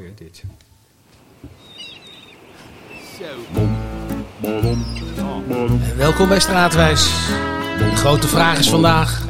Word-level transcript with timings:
Ja, 0.00 0.08
dit. 0.14 0.42
Welkom 5.96 6.28
bij 6.28 6.40
Straatwijs. 6.40 7.04
De 7.78 7.96
grote 7.96 8.28
vraag 8.28 8.58
is 8.58 8.70
vandaag: 8.70 9.26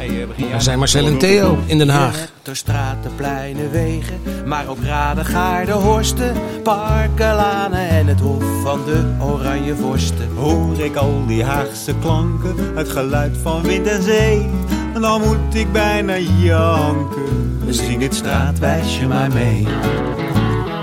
waar 0.51 0.63
zijn 0.63 0.79
Marcel 0.79 1.07
en 1.07 1.19
Theo 1.19 1.59
in 1.67 1.79
Den 1.79 1.89
Haag? 1.89 2.29
Door 2.43 2.57
straten, 2.57 3.15
pleinen, 3.15 3.71
wegen, 3.71 4.21
maar 4.47 4.69
ook 4.69 4.83
raden, 4.83 5.25
gaarden, 5.25 5.75
horsten, 5.75 6.35
parken, 6.63 7.35
lanen 7.35 7.89
en 7.89 8.07
het 8.07 8.21
hof 8.21 8.45
van 8.63 8.85
de 8.85 9.17
oranje 9.21 9.77
vorsten. 9.77 10.29
Hoor 10.37 10.81
ik 10.81 10.97
al 10.97 11.27
die 11.27 11.45
Haagse 11.45 11.95
klanken, 12.01 12.77
het 12.77 12.89
geluid 12.89 13.37
van 13.43 13.63
wind 13.63 13.87
en 13.87 14.03
zee. 14.03 14.51
En 14.95 15.01
dan 15.01 15.21
moet 15.21 15.55
ik 15.55 15.73
bijna 15.73 16.19
janken. 16.19 17.51
Zing 17.69 17.99
dit 17.99 18.15
straatwijsje 18.15 19.07
maar 19.07 19.33
mee. 19.33 19.67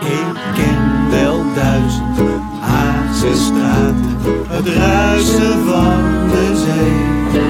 Ik 0.10 0.54
ken 0.56 1.10
wel 1.10 1.44
duizend 1.56 2.18
Haagse 2.60 3.36
straten, 3.36 4.18
het 4.48 4.68
ruisen 4.68 5.66
van 5.66 6.30
de 6.30 6.66
zee. 6.66 7.42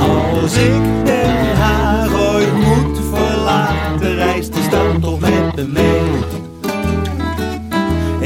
Als 0.00 0.52
ik 0.52 1.04
Den 1.04 1.56
Haag 1.56 2.34
ooit 2.34 2.54
moet 2.54 2.98
verlaten, 3.12 4.14
reist 4.14 4.54
de 4.54 4.62
stad 4.62 5.02
toch 5.02 5.20
met 5.20 5.56
me 5.56 5.66
mee. 5.66 6.28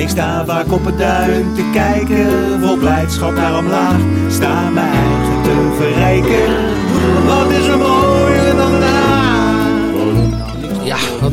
Ik 0.02 0.08
sta 0.08 0.44
vaak 0.44 0.72
op 0.72 0.84
het 0.84 0.98
duin 0.98 1.55
te 1.55 1.70
kijken, 1.72 2.60
vol 2.60 2.77
blijdschap 2.77 3.34
naar 3.34 3.58
omlaag. 3.58 4.00
Sta 4.30 4.70
mijn 4.70 4.92
eigen 4.92 5.42
te 5.42 5.77
verrijken. 5.77 6.55
Wat 7.27 7.50
is 7.50 7.61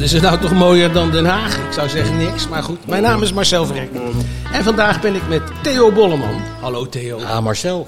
is 0.10 0.16
er 0.16 0.22
nou 0.22 0.40
toch 0.40 0.54
mooier 0.54 0.94
dan 0.94 1.12
Den 1.12 1.26
Haag? 1.26 1.58
Ik 1.58 1.74
zou 1.74 1.90
zeggen 1.90 2.18
niks, 2.18 2.48
maar 2.48 2.64
goed. 2.64 2.88
Mijn 2.88 3.02
naam 3.04 3.22
is 3.22 3.34
Marcel 3.34 3.66
Vrek. 3.66 3.90
En 4.52 4.64
vandaag 4.64 5.02
ben 5.02 5.16
ik 5.16 5.28
met 5.28 5.42
Theo 5.64 5.92
Bolleman. 5.92 6.42
Hallo 6.60 6.90
Theo. 6.90 7.22
Ah, 7.22 7.44
Marcel. 7.44 7.88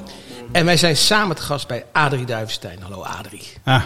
En 0.52 0.66
wij 0.66 0.78
zijn 0.78 0.98
samen 0.98 1.36
te 1.36 1.42
gast 1.42 1.68
bij 1.68 1.86
Adrie 1.92 2.26
Duivenstein. 2.26 2.82
Hallo 2.82 3.02
Adrie. 3.02 3.48
Ah, 3.64 3.84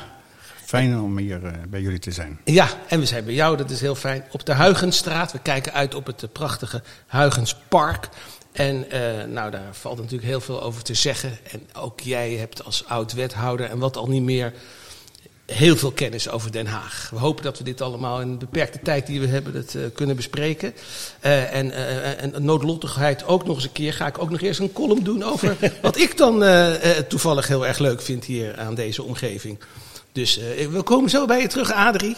fijn 0.64 1.00
om 1.00 1.18
hier 1.18 1.46
eh, 1.46 1.52
bij 1.68 1.82
jullie 1.82 2.00
te 2.00 2.12
zijn. 2.12 2.40
Ja, 2.44 2.68
en 2.88 3.00
we 3.00 3.06
zijn 3.06 3.26
bij 3.26 3.34
jou, 3.34 3.58
dat 3.58 3.70
is 3.70 3.82
heel 3.82 3.96
fijn, 3.96 4.24
op 4.32 4.46
de 4.46 4.54
Huigensstraat. 4.54 5.31
We 5.31 5.40
kijken 5.40 5.74
uit 5.74 5.96
op 5.96 6.06
het 6.06 6.24
eh, 6.24 6.30
prachtige 6.31 6.84
Huigenspark. 7.08 8.09
En 8.52 8.92
eh, 8.92 9.26
nou, 9.28 9.52
daar 9.52 9.70
valt 9.72 9.98
natuurlijk 9.98 10.30
heel 10.30 10.42
veel 10.42 10.62
over 10.64 10.84
te 10.84 10.94
zeggen. 10.94 11.38
En 11.52 11.68
ook 11.74 12.00
jij 12.00 12.31
hebt 12.31 12.66
als 12.66 12.86
oud-wethouder 12.88 13.70
en 13.70 13.80
wat 13.80 13.98
al 13.98 14.08
niet 14.08 14.24
meer 14.24 14.54
heel 15.46 15.78
veel 15.78 15.92
kennis 15.92 16.30
over 16.30 16.52
Den 16.52 16.68
Haag. 16.68 17.10
We 17.14 17.20
hopen 17.20 17.44
dat 17.44 17.58
we 17.58 17.64
dit 17.64 17.82
allemaal 17.82 18.22
in 18.22 18.32
de 18.32 18.38
beperkte 18.38 18.80
tijd 18.84 19.08
die 19.08 19.20
we 19.20 19.28
hebben 19.28 19.54
dat, 19.54 19.76
eh, 19.76 19.82
kunnen 19.94 20.16
bespreken. 20.16 20.74
Eh, 21.20 21.54
en, 21.54 21.72
eh, 21.72 22.24
en 22.24 22.34
noodlottigheid 22.44 23.26
ook 23.26 23.46
nog 23.46 23.56
eens 23.56 23.64
een 23.64 23.72
keer. 23.72 23.94
Ga 23.94 24.08
ik 24.08 24.22
ook 24.22 24.30
nog 24.30 24.42
eerst 24.42 24.60
een 24.60 24.74
column 24.74 25.04
doen 25.04 25.24
over 25.24 25.58
wat 25.82 25.98
ik 25.98 26.18
dan 26.18 26.44
toevallig 27.08 27.48
heel 27.48 27.68
erg 27.68 27.78
leuk 27.78 28.02
vind 28.02 28.26
hier 28.26 28.58
aan 28.58 28.76
deze 28.76 29.04
omgeving. 29.04 29.60
Dus 30.12 30.40
we 30.72 30.82
komen 30.84 31.10
zo 31.10 31.26
bij 31.26 31.42
je 31.42 31.48
terug, 31.48 31.72
Adrie. 31.72 32.16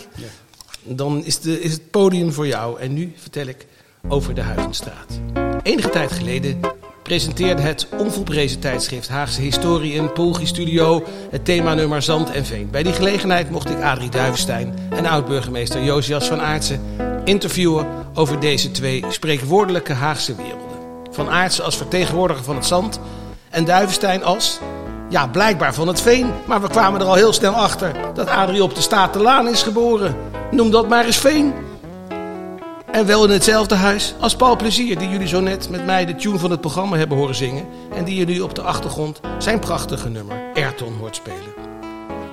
Dan 0.83 1.25
is, 1.25 1.39
de, 1.39 1.61
is 1.61 1.71
het 1.71 1.91
podium 1.91 2.33
voor 2.33 2.47
jou. 2.47 2.79
En 2.79 2.93
nu 2.93 3.13
vertel 3.17 3.47
ik 3.47 3.65
over 4.07 4.35
de 4.35 4.41
Huizenstraat. 4.41 5.19
Enige 5.63 5.89
tijd 5.89 6.11
geleden 6.11 6.59
presenteerde 7.07 7.61
het 7.61 7.87
onvolprezen 7.97 8.59
tijdschrift 8.59 9.09
Haagse 9.09 9.41
Historie 9.41 9.93
in 9.93 10.11
Polgi 10.11 10.45
Studio 10.45 11.03
het 11.29 11.45
themanummer 11.45 12.01
Zand 12.01 12.31
en 12.31 12.45
Veen. 12.45 12.69
Bij 12.71 12.83
die 12.83 12.93
gelegenheid 12.93 13.49
mocht 13.49 13.69
ik 13.69 13.81
Adrie 13.81 14.09
Duivenstein 14.09 14.73
en 14.89 15.05
oud-burgemeester 15.05 15.83
Josias 15.83 16.27
van 16.27 16.41
Aartsen 16.41 16.81
interviewen 17.23 17.87
over 18.13 18.39
deze 18.39 18.71
twee 18.71 19.05
spreekwoordelijke 19.09 19.93
Haagse 19.93 20.35
werelden. 20.35 20.77
Van 21.11 21.29
Aartsen 21.29 21.63
als 21.63 21.77
vertegenwoordiger 21.77 22.43
van 22.43 22.55
het 22.55 22.65
zand 22.65 22.99
en 23.49 23.65
Duivenstein 23.65 24.23
als, 24.23 24.59
ja 25.09 25.27
blijkbaar 25.27 25.73
van 25.73 25.87
het 25.87 26.01
veen. 26.01 26.31
Maar 26.45 26.61
we 26.61 26.69
kwamen 26.69 27.01
er 27.01 27.07
al 27.07 27.15
heel 27.15 27.33
snel 27.33 27.53
achter 27.53 27.95
dat 28.13 28.27
Adrie 28.27 28.63
op 28.63 28.75
de 28.75 28.81
Statenlaan 28.81 29.47
is 29.47 29.63
geboren. 29.63 30.15
Noem 30.51 30.71
dat 30.71 30.89
maar 30.89 31.05
eens 31.05 31.17
veen. 31.17 31.53
En 32.97 33.05
wel 33.05 33.25
in 33.25 33.31
hetzelfde 33.31 33.75
huis 33.75 34.13
als 34.19 34.35
Paul 34.35 34.55
Plezier, 34.55 34.97
die 34.99 35.09
jullie 35.09 35.27
zo 35.27 35.39
net 35.39 35.69
met 35.69 35.85
mij 35.85 36.05
de 36.05 36.15
tune 36.15 36.39
van 36.39 36.51
het 36.51 36.61
programma 36.61 36.97
hebben 36.97 37.17
horen 37.17 37.35
zingen. 37.35 37.65
En 37.95 38.03
die 38.03 38.15
jullie 38.15 38.43
op 38.43 38.55
de 38.55 38.61
achtergrond 38.61 39.19
zijn 39.37 39.59
prachtige 39.59 40.09
nummer, 40.09 40.35
Ayrton, 40.53 40.93
hoort 40.99 41.15
spelen. 41.15 41.53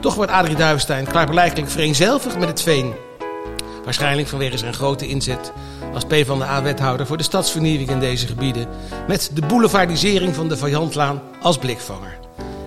Toch 0.00 0.14
wordt 0.14 0.30
Adrie 0.30 0.56
Duivenstein 0.56 1.06
klaarblijkelijk 1.06 1.70
vereenzelvigd 1.70 2.38
met 2.38 2.48
het 2.48 2.62
veen. 2.62 2.94
Waarschijnlijk 3.84 4.28
vanwege 4.28 4.58
zijn 4.58 4.74
grote 4.74 5.08
inzet 5.08 5.52
als 5.94 6.04
PvdA-wethouder 6.04 7.06
voor 7.06 7.16
de 7.16 7.22
stadsvernieuwing 7.22 7.90
in 7.90 8.00
deze 8.00 8.26
gebieden. 8.26 8.66
Met 9.08 9.30
de 9.34 9.46
boulevardisering 9.46 10.34
van 10.34 10.48
de 10.48 10.56
Vajantlaan 10.56 11.22
als 11.42 11.58
blikvanger. 11.58 12.18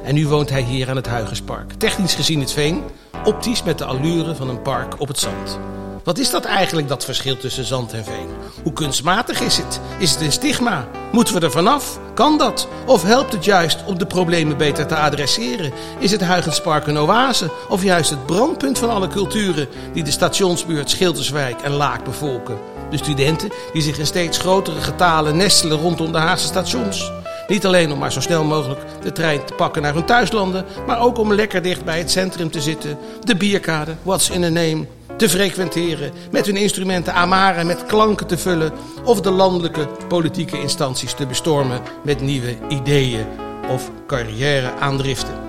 En 0.03 0.13
nu 0.13 0.27
woont 0.27 0.49
hij 0.49 0.61
hier 0.61 0.89
aan 0.89 0.95
het 0.95 1.07
Huigenspark. 1.07 1.73
Technisch 1.73 2.15
gezien 2.15 2.39
het 2.39 2.51
veen, 2.51 2.83
optisch 3.23 3.63
met 3.63 3.77
de 3.77 3.85
allure 3.85 4.35
van 4.35 4.49
een 4.49 4.61
park 4.61 4.99
op 4.99 5.07
het 5.07 5.19
zand. 5.19 5.59
Wat 6.07 6.17
is 6.17 6.29
dat 6.29 6.45
eigenlijk, 6.45 6.87
dat 6.87 7.05
verschil 7.05 7.37
tussen 7.37 7.65
zand 7.65 7.93
en 7.93 8.03
veen? 8.03 8.27
Hoe 8.63 8.73
kunstmatig 8.73 9.41
is 9.41 9.57
het? 9.57 9.79
Is 9.97 10.11
het 10.11 10.21
een 10.21 10.31
stigma? 10.31 10.87
Moeten 11.11 11.33
we 11.33 11.39
er 11.39 11.51
vanaf? 11.51 11.99
Kan 12.13 12.37
dat? 12.37 12.67
Of 12.85 13.03
helpt 13.03 13.33
het 13.33 13.45
juist 13.45 13.83
om 13.85 13.97
de 13.97 14.05
problemen 14.05 14.57
beter 14.57 14.87
te 14.87 14.95
adresseren? 14.95 15.71
Is 15.99 16.11
het 16.11 16.21
Huigenspark 16.21 16.87
een 16.87 16.97
oase? 16.97 17.51
Of 17.69 17.83
juist 17.83 18.09
het 18.09 18.25
brandpunt 18.25 18.77
van 18.77 18.89
alle 18.89 19.07
culturen 19.07 19.67
die 19.93 20.03
de 20.03 20.11
stationsbuurt 20.11 20.89
Schilderswijk 20.89 21.61
en 21.61 21.71
Laak 21.71 22.03
bevolken? 22.03 22.57
De 22.89 22.97
studenten 22.97 23.51
die 23.73 23.81
zich 23.81 23.97
in 23.97 24.05
steeds 24.05 24.37
grotere 24.37 24.81
getalen 24.81 25.37
nestelen 25.37 25.77
rondom 25.77 26.11
de 26.11 26.17
Haagse 26.17 26.47
stations? 26.47 27.11
Niet 27.47 27.65
alleen 27.65 27.91
om 27.91 27.99
maar 27.99 28.11
zo 28.11 28.21
snel 28.21 28.43
mogelijk 28.43 28.81
de 29.01 29.11
trein 29.11 29.45
te 29.45 29.53
pakken 29.53 29.81
naar 29.81 29.93
hun 29.93 30.05
thuislanden, 30.05 30.65
maar 30.85 31.01
ook 31.01 31.17
om 31.17 31.33
lekker 31.33 31.61
dicht 31.61 31.85
bij 31.85 31.97
het 31.97 32.11
centrum 32.11 32.51
te 32.51 32.61
zitten, 32.61 32.97
de 33.23 33.35
bierkade, 33.35 33.95
what's 34.03 34.29
in 34.29 34.43
a 34.43 34.49
name, 34.49 34.85
te 35.17 35.29
frequenteren, 35.29 36.11
met 36.31 36.45
hun 36.45 36.55
instrumenten 36.55 37.13
amaren 37.13 37.67
met 37.67 37.85
klanken 37.85 38.27
te 38.27 38.37
vullen 38.37 38.71
of 39.03 39.21
de 39.21 39.31
landelijke 39.31 39.87
politieke 40.07 40.59
instanties 40.59 41.13
te 41.13 41.25
bestormen 41.25 41.81
met 42.03 42.21
nieuwe 42.21 42.57
ideeën 42.69 43.25
of 43.69 43.91
carrière-aandriften. 44.07 45.45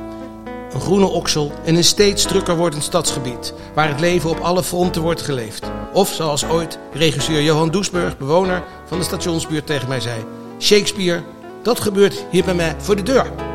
Een 0.73 0.81
groene 0.81 1.07
oksel 1.07 1.53
in 1.65 1.77
een 1.77 1.85
steeds 1.85 2.23
drukker 2.23 2.57
wordend 2.57 2.83
stadsgebied, 2.83 3.55
waar 3.75 3.89
het 3.89 4.01
leven 4.01 4.31
op 4.31 4.39
alle 4.39 4.63
fronten 4.63 5.03
wordt 5.03 5.23
geleefd. 5.23 5.67
Of 5.93 6.09
zoals 6.09 6.45
ooit 6.45 6.79
regisseur 6.93 7.43
Johan 7.43 7.71
Doesburg, 7.71 8.19
bewoner 8.19 8.65
van 8.87 8.99
de 8.99 9.05
stationsbuurt, 9.05 9.67
tegen 9.67 9.89
mij 9.89 10.01
zei: 10.01 10.25
Shakespeare, 10.59 11.23
dat 11.63 11.81
gebeurt 11.81 12.25
hier 12.31 12.45
bij 12.45 12.55
mij 12.55 12.75
voor 12.79 12.97
de 12.97 13.03
deur. 13.03 13.48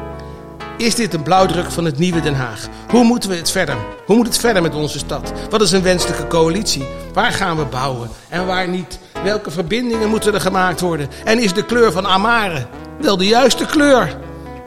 Is 0.78 0.95
dit 0.95 1.13
een 1.13 1.23
blauwdruk 1.23 1.72
van 1.72 1.85
het 1.85 1.97
nieuwe 1.97 2.22
Den 2.22 2.35
Haag? 2.35 2.67
Hoe 2.89 3.03
moeten 3.03 3.29
we 3.29 3.35
het 3.35 3.51
verder? 3.51 3.75
Hoe 4.06 4.16
moet 4.16 4.25
het 4.25 4.38
verder 4.38 4.61
met 4.61 4.75
onze 4.75 4.97
stad? 4.97 5.31
Wat 5.50 5.61
is 5.61 5.72
een 5.72 5.81
wenselijke 5.81 6.28
coalitie? 6.28 6.85
Waar 7.13 7.31
gaan 7.31 7.57
we 7.57 7.66
bouwen 7.66 8.09
en 8.29 8.45
waar 8.45 8.67
niet? 8.67 9.00
Welke 9.23 9.51
verbindingen 9.51 10.09
moeten 10.09 10.34
er 10.34 10.41
gemaakt 10.41 10.79
worden? 10.79 11.09
En 11.23 11.39
is 11.39 11.53
de 11.53 11.66
kleur 11.66 11.91
van 11.91 12.07
Amare 12.07 12.66
wel 13.01 13.17
de 13.17 13.28
juiste 13.28 13.66
kleur? 13.66 14.17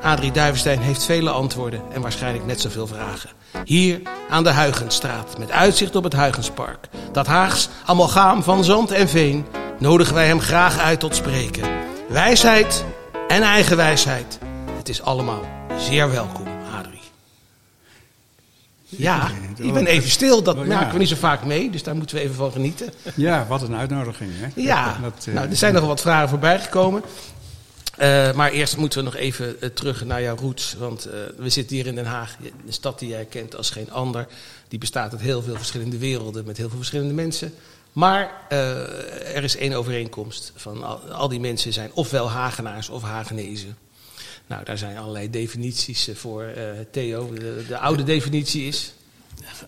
Adrie 0.02 0.32
Duivenstein 0.32 0.78
heeft 0.78 1.04
vele 1.04 1.30
antwoorden 1.30 1.82
en 1.92 2.00
waarschijnlijk 2.00 2.46
net 2.46 2.60
zoveel 2.60 2.86
vragen. 2.86 3.30
Hier 3.64 4.00
aan 4.30 4.44
de 4.44 4.50
Huigenstraat, 4.50 5.38
met 5.38 5.50
uitzicht 5.50 5.96
op 5.96 6.04
het 6.04 6.12
Huigenspark. 6.12 6.88
Dat 7.12 7.26
Haags 7.26 7.68
amalgaam 7.84 8.42
van 8.42 8.64
zand 8.64 8.90
en 8.90 9.08
veen, 9.08 9.46
nodigen 9.78 10.14
wij 10.14 10.26
hem 10.26 10.40
graag 10.40 10.78
uit 10.78 11.00
tot 11.00 11.16
spreken. 11.16 11.68
Wijsheid 12.08 12.84
en 13.28 13.42
eigen 13.42 13.76
wijsheid. 13.76 14.38
Het 14.76 14.88
is 14.88 15.02
allemaal 15.02 15.55
zeer 15.78 16.10
welkom, 16.10 16.46
Adrie. 16.72 17.00
Ja, 18.84 19.30
ik 19.56 19.72
ben 19.72 19.86
even 19.86 20.10
stil. 20.10 20.42
Dat 20.42 20.56
ja. 20.56 20.64
maken 20.64 20.92
we 20.92 20.98
niet 20.98 21.08
zo 21.08 21.16
vaak 21.16 21.44
mee, 21.44 21.70
dus 21.70 21.82
daar 21.82 21.96
moeten 21.96 22.16
we 22.16 22.22
even 22.22 22.34
van 22.34 22.52
genieten. 22.52 22.92
Ja, 23.14 23.46
wat 23.46 23.62
een 23.62 23.74
uitnodiging. 23.74 24.30
Hè? 24.34 24.46
Ja, 24.54 24.98
Dat, 25.02 25.26
eh, 25.26 25.34
nou, 25.34 25.48
er 25.48 25.56
zijn 25.56 25.74
nog 25.74 25.86
wat 25.86 26.00
vragen 26.00 26.28
voorbij 26.28 26.60
gekomen. 26.60 27.02
Eh, 27.96 28.32
maar 28.32 28.50
eerst 28.50 28.76
moeten 28.76 28.98
we 28.98 29.04
nog 29.04 29.14
even 29.14 29.60
eh, 29.60 29.68
terug 29.68 30.04
naar 30.04 30.22
jouw 30.22 30.36
roots. 30.36 30.74
Want 30.78 31.04
eh, 31.04 31.20
we 31.36 31.48
zitten 31.48 31.76
hier 31.76 31.86
in 31.86 31.94
Den 31.94 32.06
Haag, 32.06 32.36
een 32.66 32.72
stad 32.72 32.98
die 32.98 33.08
jij 33.08 33.24
kent 33.24 33.56
als 33.56 33.70
geen 33.70 33.90
ander. 33.90 34.26
Die 34.68 34.78
bestaat 34.78 35.12
uit 35.12 35.20
heel 35.20 35.42
veel 35.42 35.56
verschillende 35.56 35.98
werelden, 35.98 36.44
met 36.44 36.56
heel 36.56 36.68
veel 36.68 36.76
verschillende 36.78 37.14
mensen. 37.14 37.54
Maar 37.92 38.30
eh, 38.48 39.36
er 39.36 39.44
is 39.44 39.56
één 39.56 39.72
overeenkomst. 39.72 40.52
Van 40.56 40.84
al, 40.84 40.98
al 40.98 41.28
die 41.28 41.40
mensen 41.40 41.72
zijn 41.72 41.90
ofwel 41.94 42.30
Hagenaars 42.30 42.88
of 42.88 43.02
Hagenezen. 43.02 43.76
Nou, 44.46 44.64
daar 44.64 44.78
zijn 44.78 44.96
allerlei 44.98 45.30
definities 45.30 46.08
eh, 46.08 46.14
voor. 46.14 46.42
eh, 46.42 46.64
Theo, 46.90 47.32
de, 47.34 47.64
de 47.68 47.78
oude 47.78 48.02
definitie 48.02 48.66
is. 48.66 48.92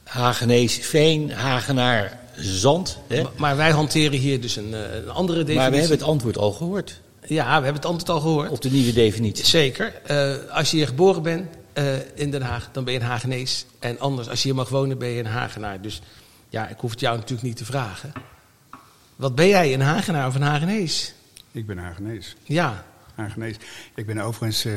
Hagenees 0.03 0.79
Veen, 0.87 1.31
Hagenaar 1.33 2.19
Zand. 2.37 2.99
Hè? 3.07 3.23
Maar, 3.23 3.33
maar 3.37 3.57
wij 3.57 3.71
hanteren 3.71 4.19
hier 4.19 4.41
dus 4.41 4.57
een, 4.57 4.75
eh, 4.75 4.95
een 4.95 5.09
andere 5.11 5.39
definitie. 5.39 5.55
Maar 5.61 5.71
we 5.71 5.77
hebben 5.79 5.99
het 5.99 6.07
antwoord 6.07 6.39
al 6.39 6.53
gehoord 6.53 7.01
Ja, 7.27 7.45
we 7.47 7.51
hebben 7.53 7.75
het 7.75 7.85
antwoord 7.85 8.09
al 8.09 8.21
gehoord. 8.21 8.51
op 8.51 8.63
de 8.63 8.71
nieuwe 8.71 8.93
definitie. 8.93 9.45
Zeker. 9.47 9.95
Eh, 10.07 10.35
als 10.51 10.71
je 10.71 10.77
hier 10.77 10.87
geboren 10.87 11.23
bent 11.23 11.47
eh, 11.73 11.85
in 12.15 12.31
Den 12.31 12.43
Haag, 12.43 12.69
dan 12.73 12.85
ben 12.85 12.93
je 12.93 13.01
een 13.01 13.07
Hagenees. 13.07 13.67
En 13.79 13.99
anders, 14.01 14.29
als 14.29 14.39
je 14.43 14.47
hier 14.49 14.57
mag 14.57 14.69
wonen, 14.69 14.99
ben 14.99 15.09
je 15.09 15.19
een 15.19 15.27
Hagenaar. 15.27 15.81
Dus 15.81 16.01
ja, 16.49 16.69
ik 16.69 16.77
hoef 16.79 16.91
het 16.91 17.01
jou 17.01 17.17
natuurlijk 17.17 17.43
niet 17.49 17.57
te 17.57 17.65
vragen. 17.65 18.13
Wat 19.17 19.35
ben 19.35 19.49
jij, 19.49 19.75
een 19.75 19.81
Hagenaar 19.81 20.27
of 20.27 20.35
een 20.35 20.43
Hagenees? 20.43 21.13
Ik 21.53 21.67
ben 21.67 21.79
Hagenees. 21.79 22.37
Ja, 22.45 22.85
Ik 23.94 24.06
ben 24.06 24.19
overigens 24.19 24.65
eh, 24.65 24.75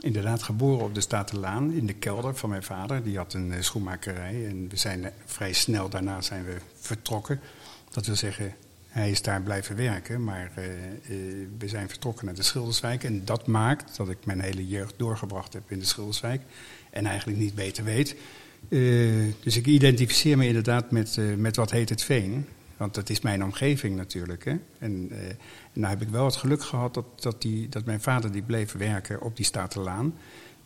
inderdaad 0.00 0.42
geboren 0.42 0.84
op 0.84 0.94
de 0.94 1.00
Statenlaan 1.00 1.72
in 1.72 1.86
de 1.86 1.92
kelder 1.92 2.36
van 2.36 2.48
mijn 2.48 2.62
vader. 2.62 3.02
Die 3.02 3.16
had 3.16 3.32
een 3.32 3.52
eh, 3.52 3.60
schoenmakerij 3.60 4.46
en 4.46 4.68
we 4.68 4.76
zijn 4.76 5.04
eh, 5.04 5.10
vrij 5.24 5.52
snel 5.52 5.88
daarna 5.88 6.20
zijn 6.20 6.44
we 6.44 6.56
vertrokken. 6.74 7.40
Dat 7.90 8.06
wil 8.06 8.16
zeggen, 8.16 8.54
hij 8.88 9.10
is 9.10 9.22
daar 9.22 9.42
blijven 9.42 9.76
werken, 9.76 10.24
maar 10.24 10.50
we 11.58 11.68
zijn 11.68 11.88
vertrokken 11.88 12.26
naar 12.26 12.34
de 12.34 12.42
Schilderswijk. 12.42 13.04
En 13.04 13.24
dat 13.24 13.46
maakt 13.46 13.96
dat 13.96 14.08
ik 14.08 14.24
mijn 14.24 14.40
hele 14.40 14.66
jeugd 14.66 14.94
doorgebracht 14.96 15.52
heb 15.52 15.70
in 15.70 15.78
de 15.78 15.84
Schilderswijk 15.84 16.42
en 16.90 17.06
eigenlijk 17.06 17.38
niet 17.38 17.54
beter 17.54 17.84
weet. 17.84 18.16
Dus 19.42 19.56
ik 19.56 19.66
identificeer 19.66 20.38
me 20.38 20.46
inderdaad 20.46 20.90
met, 20.90 21.18
met 21.36 21.56
wat 21.56 21.70
heet 21.70 21.88
het 21.88 22.02
veen. 22.02 22.46
Want 22.80 22.94
dat 22.94 23.10
is 23.10 23.20
mijn 23.20 23.44
omgeving 23.44 23.96
natuurlijk. 23.96 24.44
Hè? 24.44 24.50
En, 24.50 25.08
en 25.10 25.38
nou 25.72 25.92
heb 25.92 26.02
ik 26.02 26.08
wel 26.08 26.24
het 26.24 26.36
geluk 26.36 26.62
gehad 26.62 26.94
dat, 26.94 27.22
dat, 27.22 27.42
die, 27.42 27.68
dat 27.68 27.84
mijn 27.84 28.00
vader 28.00 28.32
die 28.32 28.42
bleef 28.42 28.72
werken 28.72 29.20
op 29.20 29.36
die 29.36 29.44
Statenlaan. 29.44 30.14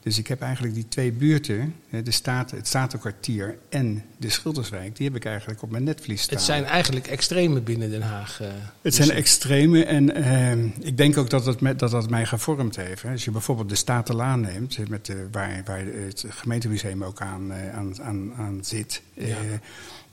Dus 0.05 0.19
ik 0.19 0.27
heb 0.27 0.41
eigenlijk 0.41 0.75
die 0.75 0.89
twee 0.89 1.13
buurten, 1.13 1.75
de 1.91 2.13
het 2.51 2.67
Statenkwartier 2.67 3.59
en 3.69 4.05
de 4.17 4.31
Schilderswijk, 4.31 4.97
die 4.97 5.07
heb 5.07 5.17
ik 5.17 5.25
eigenlijk 5.25 5.63
op 5.63 5.71
mijn 5.71 5.85
netvlies 5.85 6.23
staan. 6.23 6.37
het 6.37 6.45
zijn 6.45 6.65
eigenlijk 6.65 7.07
extreme 7.07 7.61
binnen 7.61 7.91
Den 7.91 8.03
Haag. 8.03 8.41
eh, 8.41 8.49
Het 8.83 8.95
zijn 8.95 9.11
extreme 9.11 9.85
en 9.85 10.15
ehm, 10.15 10.67
ik 10.81 10.97
denk 10.97 11.17
ook 11.17 11.31
dat 11.31 11.47
het, 11.47 11.61
me- 11.61 11.77
dat 11.77 11.91
dat 11.91 12.11
mij 12.11 12.27
gevormd 12.27 12.77
heeft. 12.77 13.03
Hè. 13.03 13.11
Als 13.11 13.25
je 13.25 13.31
bijvoorbeeld 13.31 13.69
de 13.69 13.75
Statenlaan 13.75 14.41
neemt, 14.41 14.77
eh, 14.77 14.87
met, 14.87 15.07
de, 15.07 15.29
waar, 15.33 15.63
waar 15.65 15.85
het 15.85 16.25
gemeentemuseum 16.29 17.05
ook 17.05 17.21
aan, 17.21 17.53
eh, 17.53 17.77
aan, 17.77 18.03
aan, 18.03 18.35
aan 18.37 18.59
zit. 18.65 19.03
eh, 19.15 19.29
Ja. 19.29 19.37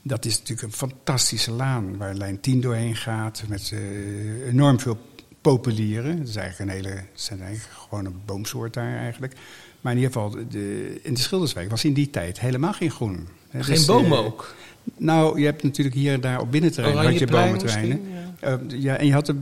dat 0.02 0.24
is 0.24 0.38
natuurlijk 0.38 0.62
een 0.62 0.72
fantastische 0.88 1.50
laan 1.50 1.96
waar 1.96 2.14
lijn 2.14 2.40
10 2.40 2.60
doorheen 2.60 2.96
gaat 2.96 3.42
met 3.48 3.70
eh, 3.72 4.46
enorm 4.48 4.80
veel 4.80 4.98
populieren. 5.40 6.18
Dat 6.18 6.28
is 6.28 6.36
eigenlijk 6.36 6.70
een 6.70 6.76
hele, 6.76 6.94
het 6.96 7.06
zijn 7.14 7.40
eigenlijk 7.42 7.78
gewoon 7.78 8.04
een 8.04 8.20
boomsoort 8.24 8.74
daar 8.74 8.96
eigenlijk. 8.96 9.34
Maar 9.82 9.92
in 9.92 9.98
ieder 9.98 10.12
geval, 10.12 10.30
de, 10.48 10.98
in 11.02 11.14
de 11.14 11.20
Schilderswijk 11.20 11.70
was 11.70 11.84
in 11.84 11.92
die 11.92 12.10
tijd 12.10 12.40
helemaal 12.40 12.72
geen 12.72 12.90
groen. 12.90 13.28
Geen 13.50 13.62
Dus, 13.74 13.84
bomen 13.84 14.18
eh, 14.18 14.24
ook. 14.24 14.54
Nou, 14.96 15.38
je 15.38 15.44
hebt 15.44 15.62
natuurlijk 15.62 15.96
hier 15.96 16.12
en 16.12 16.20
daar 16.20 16.40
op 16.40 16.50
binnenterrein 16.50 16.96
had 16.96 17.18
je 17.18 17.26
bomenterreinen. 17.26 18.00
misschien, 18.00 18.20
Eh, 18.40 18.54
ja, 18.66 18.96
en 18.96 19.06
je 19.06 19.12
had, 19.12 19.26
de- 19.26 19.34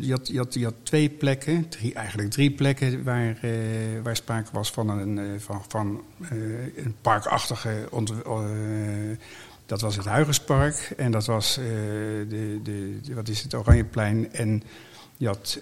je, 0.00 0.10
had, 0.12 0.28
je, 0.28 0.36
had, 0.38 0.54
je 0.54 0.64
had 0.64 0.74
twee 0.82 1.08
plekken, 1.08 1.68
drie, 1.68 1.94
eigenlijk 1.94 2.30
drie 2.30 2.50
plekken, 2.50 3.04
waar, 3.04 3.38
eh, 3.42 3.50
waar 4.02 4.16
sprake 4.16 4.50
was 4.52 4.70
van 4.70 4.88
een, 4.88 5.40
van, 5.40 5.62
van, 5.68 6.02
een 6.76 6.94
parkachtige 7.00 7.88
dat 9.66 9.80
was 9.80 9.96
het 9.96 10.04
Huigenspark 10.04 10.92
en 10.96 11.10
dat 11.10 11.26
was 11.26 11.54
de, 12.28 12.60
de, 12.62 13.00
wat 13.14 13.28
is 13.28 13.42
het, 13.42 13.54
Oranjeplein. 13.54 14.32
En 14.32 14.62
je 15.16 15.26
had, 15.26 15.60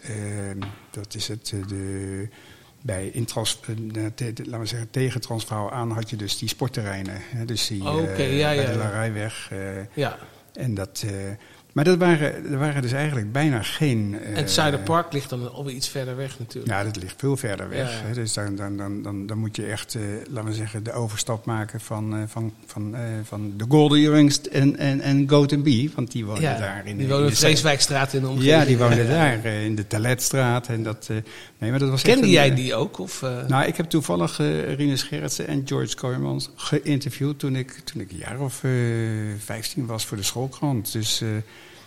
dat 0.91 1.15
is 1.15 1.29
het, 1.29 1.55
de, 1.69 2.29
bij 2.87 3.11
intrans, 3.11 3.61
eh, 3.67 3.75
te- 4.15 4.33
te- 4.33 4.45
laten 4.45 4.61
we 4.61 4.67
zeggen, 4.67 4.91
tegen 4.91 5.21
Transvaal 5.21 5.71
aan 5.73 5.91
had 5.91 6.11
je 6.11 6.17
dus 6.17 6.39
die 6.39 6.49
sportterreinen. 6.49 7.17
Hè, 7.21 7.45
dus 7.45 7.67
die 7.67 7.83
Oké, 7.89 8.13
eh, 8.13 8.39
ja, 8.39 8.55
bij 8.55 8.63
ja, 8.65 8.71
de. 8.73 8.79
Larijweg. 8.79 9.49
eh, 9.51 9.59
Ja. 9.95 10.19
en 10.53 10.75
dat, 10.75 11.05
maar 11.75 11.85
dat 11.85 11.99
waren, 11.99 12.51
er 12.53 12.59
waren 12.59 12.83
dus 12.83 12.93
eigenlijk 12.93 13.33
bijna 13.33 13.63
geen... 13.63 14.17
eh, 14.23 14.29
En 14.31 14.35
het 14.37 14.51
Zuiderpark 14.51 15.13
ligt 15.13 15.31
dan 15.31 15.53
alweer 15.53 15.75
iets 15.75 15.89
verder 15.89 16.17
weg 16.17 16.39
natuurlijk. 16.39 16.73
Ja, 16.75 16.85
dat 16.85 16.97
ligt 16.97 17.15
veel 17.19 17.37
verder 17.37 17.69
weg. 17.69 17.91
Ja. 17.91 18.07
Hè. 18.07 18.15
Dus 18.15 18.33
dan, 18.33 18.57
dan, 18.57 18.77
dan, 18.77 19.03
dan, 19.03 19.27
dan 19.27 19.39
moet 19.39 19.57
je 19.57 19.67
echt, 19.67 19.95
eh, 19.95 20.03
laten 20.31 20.51
we 20.51 20.57
zeggen, 20.57 20.83
de 20.83 20.93
overstap 20.93 21.45
maken 21.47 21.81
van, 21.81 22.15
eh, 22.17 22.23
van, 22.27 22.53
van, 22.67 22.95
eh, 22.95 23.01
van 23.25 23.53
de 23.57 23.65
Golden 23.69 23.99
Earrings 23.99 24.41
en, 24.41 24.77
en, 24.77 25.01
en 25.01 25.29
Goat 25.29 25.63
Bee. 25.63 25.91
Want 25.95 26.13
die 26.13 26.25
wonen 26.25 26.43
Ja, 26.43 26.59
daar 26.59 26.87
in 26.87 26.97
die 26.97 27.05
in 27.05 27.11
wonen 27.11 27.25
in 27.25 27.31
de- 27.31 27.37
Vreeswijkstraat 27.37 28.13
in 28.13 28.21
de 28.21 28.29
omgeving. 28.29 28.53
Ja, 28.53 28.65
die 28.65 28.79
woonden 28.79 29.09
daar 29.09 29.45
eh, 29.45 29.65
in 29.65 29.75
de 29.75 29.87
Taletstraat. 29.87 30.67
En 30.69 30.83
dat, 30.83 31.07
eh, 31.11 31.17
nee, 31.59 31.71
maar 31.71 31.79
dat 31.79 31.91
was 31.91 32.03
Kende 32.03 32.31
jij 32.31 32.51
eh, 32.51 32.57
die 32.57 32.75
ook? 32.75 32.99
Of, 32.99 33.23
eh? 33.23 33.47
Nou, 33.49 33.65
ik 33.67 33.77
heb 33.77 33.87
toevallig 33.87 34.39
eh 34.41 34.75
Rinus 34.75 35.03
Gerritsen 35.03 35.47
en 35.47 35.63
George 35.65 35.97
Kooijmans 35.97 36.51
geïnterviewd 36.55 37.39
toen 37.39 37.57
ik, 37.57 37.71
toen 37.85 38.01
ik 38.01 38.11
een 38.11 38.17
jaar 38.19 38.41
of 38.41 38.65
eh 38.65 38.71
15 39.39 39.87
was 39.87 40.07
voor 40.07 40.17
de 40.17 40.23
schoolkrant. 40.23 40.93
Dus, 40.93 41.21
eh, 41.21 41.29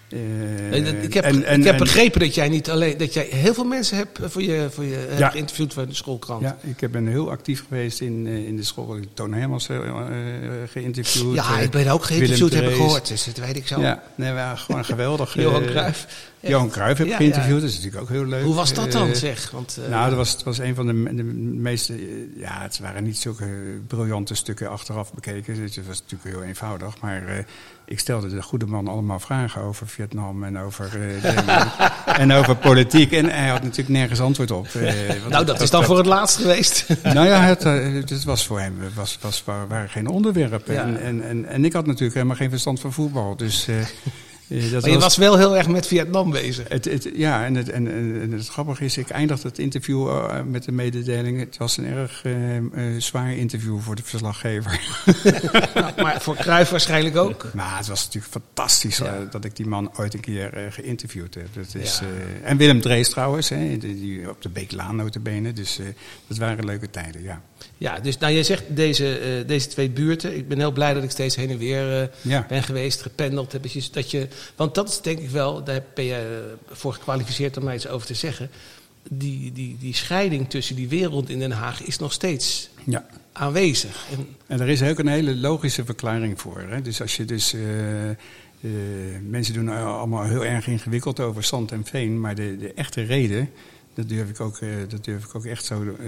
eh, 0.09 1.03
ik 1.03 1.13
heb, 1.13 1.23
en- 1.23 1.43
en- 1.43 1.59
ik 1.59 1.65
heb 1.65 1.73
en- 1.73 1.79
begrepen 1.79 2.19
dat 2.19 2.35
jij 2.35 2.49
niet 2.49 2.69
alleen 2.69 2.97
dat 2.97 3.13
jij 3.13 3.27
heel 3.31 3.53
veel 3.53 3.63
mensen 3.65 3.97
hebt 3.97 4.19
voor 4.23 4.41
je, 4.41 4.67
voor 4.71 4.83
je 4.83 5.15
Ja. 5.17 5.29
geïnterviewd 5.29 5.73
voor 5.73 5.87
de 5.87 5.93
schoolkrant. 5.93 6.41
Ja, 6.41 6.57
ik 6.77 6.91
ben 6.91 7.07
heel 7.07 7.29
actief 7.31 7.63
geweest 7.67 8.01
in, 8.01 8.27
eh, 8.27 8.47
in 8.47 8.55
de 8.55 8.63
school. 8.63 8.97
Ik 8.97 9.07
Toon 9.13 9.33
Hermans 9.33 9.69
eh, 9.69 9.77
eh, 9.77 9.93
geïnterviewd. 10.71 11.35
Ja, 11.35 11.57
eh, 11.57 11.63
ik 11.63 11.71
ben 11.71 11.87
ook 11.87 12.03
geïnterviewd, 12.03 12.53
heb 12.53 12.67
ik 12.69 12.75
gehoord. 12.75 13.07
Dus 13.07 13.23
dat 13.23 13.37
weet 13.37 13.55
ik 13.57 13.67
zo. 13.67 13.79
Ja, 13.81 14.03
nee, 14.15 14.33
maar 14.33 14.57
gewoon 14.57 14.85
geweldig. 14.85 15.33
Johan 15.41 15.63
eh, 15.63 15.69
Cruijff. 15.69 16.07
Johan 16.39 16.69
Cruijff 16.69 16.97
heb 16.97 17.07
ik 17.07 17.11
Ja, 17.13 17.17
geïnterviewd, 17.19 17.55
ja. 17.55 17.61
dat 17.61 17.69
is 17.69 17.75
natuurlijk 17.75 18.01
ook 18.03 18.09
heel 18.09 18.25
leuk. 18.25 18.43
Hoe 18.43 18.55
was 18.55 18.73
dat 18.73 18.91
dan, 18.91 19.07
Eh, 19.09 19.13
zeg? 19.15 19.51
Want, 19.51 19.79
eh, 19.83 19.89
nou, 19.89 20.07
dat 20.09 20.17
was, 20.17 20.31
het 20.31 20.43
was 20.43 20.57
een 20.57 20.75
van 20.75 20.85
de, 20.87 20.93
me- 20.93 21.15
de 21.15 21.23
meeste. 21.23 21.93
eh, 21.93 21.99
Ja, 22.41 22.61
het 22.61 22.79
waren 22.79 23.03
niet 23.03 23.17
zulke 23.17 23.45
briljante 23.87 24.35
stukken 24.35 24.69
achteraf 24.69 25.13
bekeken. 25.13 25.61
Het 25.61 25.79
was 25.87 26.01
natuurlijk 26.09 26.35
heel 26.37 26.43
eenvoudig. 26.47 27.01
Maar 27.01 27.27
eh, 27.27 27.43
ik 27.89 27.99
stelde 27.99 28.29
de 28.29 28.41
goede 28.41 28.65
man 28.65 28.87
allemaal 28.87 29.19
vragen 29.19 29.61
over 29.61 29.87
Vietnam 29.87 30.43
en 30.43 30.59
over, 30.59 30.89
eh, 31.23 32.19
en 32.21 32.31
over 32.31 32.55
politiek. 32.55 33.11
En 33.11 33.25
hij 33.25 33.47
had 33.47 33.61
natuurlijk 33.61 33.89
nergens 33.89 34.19
antwoord 34.19 34.51
op. 34.51 34.67
eh, 34.67 34.91
nou, 35.29 35.45
dat 35.45 35.61
is 35.61 35.69
dan 35.69 35.83
voor 35.83 35.97
het 35.97 36.05
laatst 36.05 36.37
geweest. 36.37 36.85
nou 37.03 37.27
ja, 37.27 37.41
het, 37.41 37.65
eh, 37.65 37.93
het 37.93 38.23
was 38.23 38.45
voor 38.45 38.59
hem 38.59 38.75
was, 38.95 39.17
was, 39.21 39.43
waren 39.45 39.89
geen 39.89 40.07
onderwerpen. 40.07 40.73
Ja. 40.73 40.81
En, 40.81 41.01
en, 41.01 41.23
en, 41.23 41.45
en 41.45 41.65
ik 41.65 41.73
had 41.73 41.85
natuurlijk 41.85 42.13
helemaal 42.13 42.35
geen 42.35 42.49
verstand 42.49 42.79
van 42.79 42.93
voetbal. 42.93 43.35
Dus 43.35 43.67
eh, 44.49 44.71
dat 44.71 44.81
maar 44.81 44.91
je 44.91 44.97
was 44.99 45.17
wel 45.17 45.37
heel 45.37 45.57
erg 45.57 45.67
met 45.67 45.87
Vietnam 45.87 46.31
bezig. 46.31 46.67
het, 46.67 46.85
het, 46.85 47.09
ja, 47.15 47.45
en 47.45 47.55
het, 47.55 47.69
en, 47.69 47.87
en, 48.21 48.31
het 48.31 48.47
grappige 48.47 48.85
is, 48.85 48.97
ik 48.97 49.09
eindigde 49.09 49.47
het 49.47 49.59
interview 49.59 50.07
eh, 50.09 50.41
met 50.43 50.63
de 50.63 50.71
mededeling. 50.71 51.39
Het 51.39 51.57
was 51.57 51.77
een 51.77 51.85
erg 51.85 52.21
eh, 52.23 52.33
zwaar 52.97 53.33
interview 53.33 53.79
voor 53.79 53.95
de 53.95 54.03
verslaggever. 54.03 54.79
Nou, 55.73 55.91
maar 56.03 56.21
voor 56.21 56.35
Cruijff 56.35 56.69
waarschijnlijk 56.71 57.15
ook. 57.17 57.45
maar 57.53 57.77
het 57.77 57.87
was 57.87 58.05
natuurlijk 58.05 58.33
fantastisch 58.33 58.97
Ja. 58.97 59.27
dat 59.31 59.45
ik 59.45 59.55
die 59.55 59.67
man 59.67 59.91
ooit 59.97 60.13
een 60.13 60.19
keer 60.19 60.67
geïnterviewd 60.69 61.33
heb. 61.33 61.47
Dat 61.53 61.75
is, 61.81 61.99
Ja. 61.99 62.05
en 62.43 62.57
Willem 62.57 62.81
Drees 62.81 63.09
trouwens, 63.09 63.49
hè, 63.49 63.77
die, 63.77 63.99
die 63.99 64.29
op 64.29 64.41
de 64.41 64.49
Beeklaan 64.49 64.95
notabene. 64.95 65.53
Dus 65.53 65.79
dat 66.27 66.37
waren 66.37 66.65
leuke 66.65 66.89
tijden, 66.89 67.23
ja. 67.23 67.41
Ja, 67.77 67.99
dus 67.99 68.17
nou, 68.17 68.33
jij 68.33 68.43
zegt 68.43 68.63
deze, 68.67 69.43
deze 69.47 69.67
twee 69.67 69.89
buurten. 69.89 70.35
Ik 70.37 70.47
ben 70.47 70.57
heel 70.57 70.71
blij 70.71 70.93
dat 70.93 71.03
ik 71.03 71.11
steeds 71.11 71.35
heen 71.35 71.49
en 71.49 71.57
weer 71.57 72.09
Ja. 72.21 72.45
ben 72.49 72.63
geweest, 72.63 73.01
gependeld. 73.01 73.51
Heb, 73.51 73.65
je- 73.65 73.87
dat 73.91 74.11
je, 74.11 74.27
want 74.55 74.75
dat 74.75 74.89
is 74.89 75.01
denk 75.01 75.19
ik 75.19 75.29
wel, 75.29 75.63
daar 75.63 75.83
ben 75.93 76.05
je 76.05 76.15
eh, 76.69 76.75
voor 76.75 76.93
gekwalificeerd 76.93 77.57
om 77.57 77.63
mij 77.63 77.75
iets 77.75 77.87
over 77.87 78.07
te 78.07 78.13
zeggen. 78.13 78.49
Die, 79.09 79.51
die, 79.51 79.77
die 79.79 79.93
scheiding 79.93 80.49
tussen 80.49 80.75
die 80.75 80.87
wereld 80.87 81.29
in 81.29 81.39
Den 81.39 81.51
Haag 81.51 81.83
is 81.83 81.97
nog 81.97 82.13
steeds 82.13 82.69
ja. 82.83 83.05
aanwezig. 83.31 84.05
En, 84.11 84.27
En 84.47 84.61
er 84.61 84.69
is 84.69 84.81
ook 84.83 84.99
een 84.99 85.07
hele 85.07 85.35
logische 85.35 85.85
verklaring 85.85 86.41
voor. 86.41 86.65
Hè? 86.69 86.81
Dus 86.81 87.01
als 87.01 87.15
je 87.15 87.25
dus. 87.25 87.53
eh, 87.53 88.09
eh, 88.61 89.21
mensen 89.23 89.53
doen 89.53 89.69
allemaal 89.69 90.23
heel 90.23 90.45
erg 90.45 90.67
ingewikkeld 90.67 91.19
over 91.19 91.43
zand 91.43 91.71
en 91.71 91.85
veen. 91.85 92.19
Maar 92.19 92.35
de, 92.35 92.57
de 92.57 92.73
echte 92.73 93.01
reden. 93.01 93.49
Dat 93.97 94.09
durf 94.09 94.29
ik 94.29 94.39
ook, 94.39 94.57
eh, 94.57 94.69
dat 94.87 95.03
durf 95.05 95.23
ik 95.23 95.35
ook 95.35 95.45
echt 95.45 95.65
zo 95.65 95.81
eh, 95.81 96.05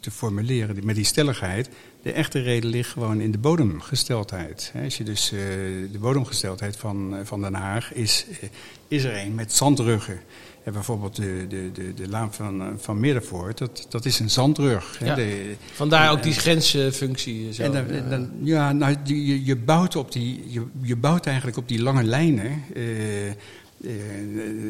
te, 0.00 0.10
formuleren. 0.10 0.76
Met 0.84 0.94
die 0.94 1.04
stelligheid. 1.04 1.68
De 2.02 2.12
echte 2.12 2.40
reden 2.40 2.70
ligt 2.70 2.90
gewoon 2.90 3.20
in 3.20 3.30
de 3.30 3.38
bodemgesteldheid. 3.38 4.72
Als 4.84 4.96
je 4.96 5.04
dus. 5.04 5.32
eh, 5.32 5.38
de 5.92 5.98
bodemgesteldheid 6.00 6.76
van, 6.76 7.16
van 7.24 7.40
Den 7.40 7.54
Haag 7.54 7.92
is, 7.94 8.26
is 8.88 9.04
er 9.04 9.16
een 9.16 9.34
met 9.34 9.52
zandruggen. 9.52 10.20
En 10.64 10.72
bijvoorbeeld 10.72 11.16
de, 11.16 11.44
de, 11.48 11.70
de, 11.72 11.94
de 11.94 12.08
laan 12.08 12.32
van, 12.34 12.72
van 12.78 13.00
Middenvoort, 13.00 13.58
dat, 13.58 13.86
dat 13.88 14.04
is 14.04 14.18
een 14.18 14.30
zandrug. 14.30 14.98
Ja. 15.04 15.14
De- 15.14 15.54
vandaar 15.72 16.10
ook 16.10 16.22
die 16.22 16.32
grensfunctie. 16.32 17.52
Zo. 17.52 17.62
en 17.62 17.72
dan, 17.72 17.86
en 17.86 18.10
dan- 18.10 18.30
ja, 18.42 18.72
nou, 18.72 18.96
je, 19.04 19.44
je, 19.44 19.56
bouwt 19.56 19.96
op 19.96 20.12
die, 20.12 20.44
je, 20.48 20.62
je 20.82 20.96
bouwt 20.96 21.26
eigenlijk 21.26 21.56
op 21.56 21.68
die 21.68 21.82
lange 21.82 22.02
lijnen. 22.04 22.62
eh, 22.74 22.82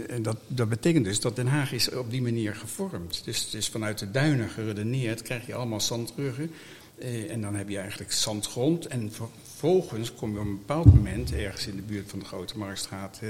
en 0.08 0.22
dat, 0.22 0.36
dat 0.46 0.68
betekent 0.68 1.04
dus 1.04 1.20
dat 1.20 1.36
Den 1.36 1.46
Haag 1.46 1.72
is 1.72 1.90
op 1.90 2.10
die 2.10 2.22
manier 2.22 2.54
gevormd. 2.54 3.22
Dus, 3.24 3.50
dus 3.50 3.68
vanuit 3.68 3.98
de 3.98 4.10
duinen 4.10 4.48
geredeneerd 4.48 5.22
krijg 5.22 5.46
je 5.46 5.54
allemaal 5.54 5.80
zandruggen. 5.80 6.50
Eh, 6.98 7.30
en 7.30 7.40
dan 7.40 7.54
heb 7.54 7.68
je 7.68 7.78
eigenlijk 7.78 8.12
zandgrond. 8.12 8.86
En 8.86 9.12
vervolgens 9.12 10.14
kom 10.14 10.32
je 10.32 10.38
op 10.38 10.44
een 10.44 10.58
bepaald 10.58 10.94
moment, 10.94 11.32
ergens 11.32 11.66
in 11.66 11.76
de 11.76 11.82
buurt 11.82 12.10
van 12.10 12.18
de 12.18 12.24
Grote 12.24 12.58
Marktstraat... 12.58 13.20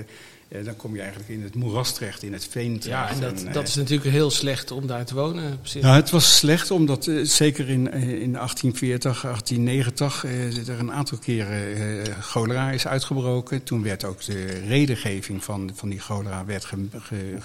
eh, 0.52 0.58
eh, 0.58 0.64
dan 0.64 0.76
kom 0.76 0.94
je 0.94 1.00
eigenlijk 1.00 1.30
in 1.30 1.42
het 1.42 1.54
moeras 1.54 1.92
terecht, 1.94 2.22
in 2.22 2.32
het 2.32 2.44
veen 2.50 2.72
ja, 2.72 2.78
terecht. 3.06 3.12
en 3.14 3.20
dat, 3.20 3.44
eh, 3.44 3.52
dat 3.52 3.68
is 3.68 3.74
natuurlijk 3.74 4.10
heel 4.10 4.30
slecht 4.30 4.70
om 4.70 4.86
daar 4.86 5.04
te 5.04 5.14
wonen. 5.14 5.58
nou, 5.80 5.96
het 5.96 6.10
was 6.10 6.36
slecht 6.36 6.70
omdat 6.70 7.06
eh, 7.06 7.20
zeker 7.24 7.68
in, 7.68 7.90
eh, 7.90 8.02
in 8.02 8.32
1840, 8.36 9.22
1890 9.22 10.24
eh, 10.24 10.68
er 10.68 10.78
een 10.78 10.92
aantal 10.92 11.18
keren 11.18 11.74
eh, 12.06 12.18
cholera 12.20 12.70
is 12.70 12.86
uitgebroken. 12.86 13.62
Toen 13.62 13.82
werd 13.82 14.04
ook 14.04 14.24
de 14.24 14.44
redengeving 14.66 15.44
van, 15.44 15.70
van 15.74 15.88
die 15.88 15.98
cholera 16.00 16.44
werd, 16.44 16.64
ge- 16.64 16.86
ge- 16.90 17.36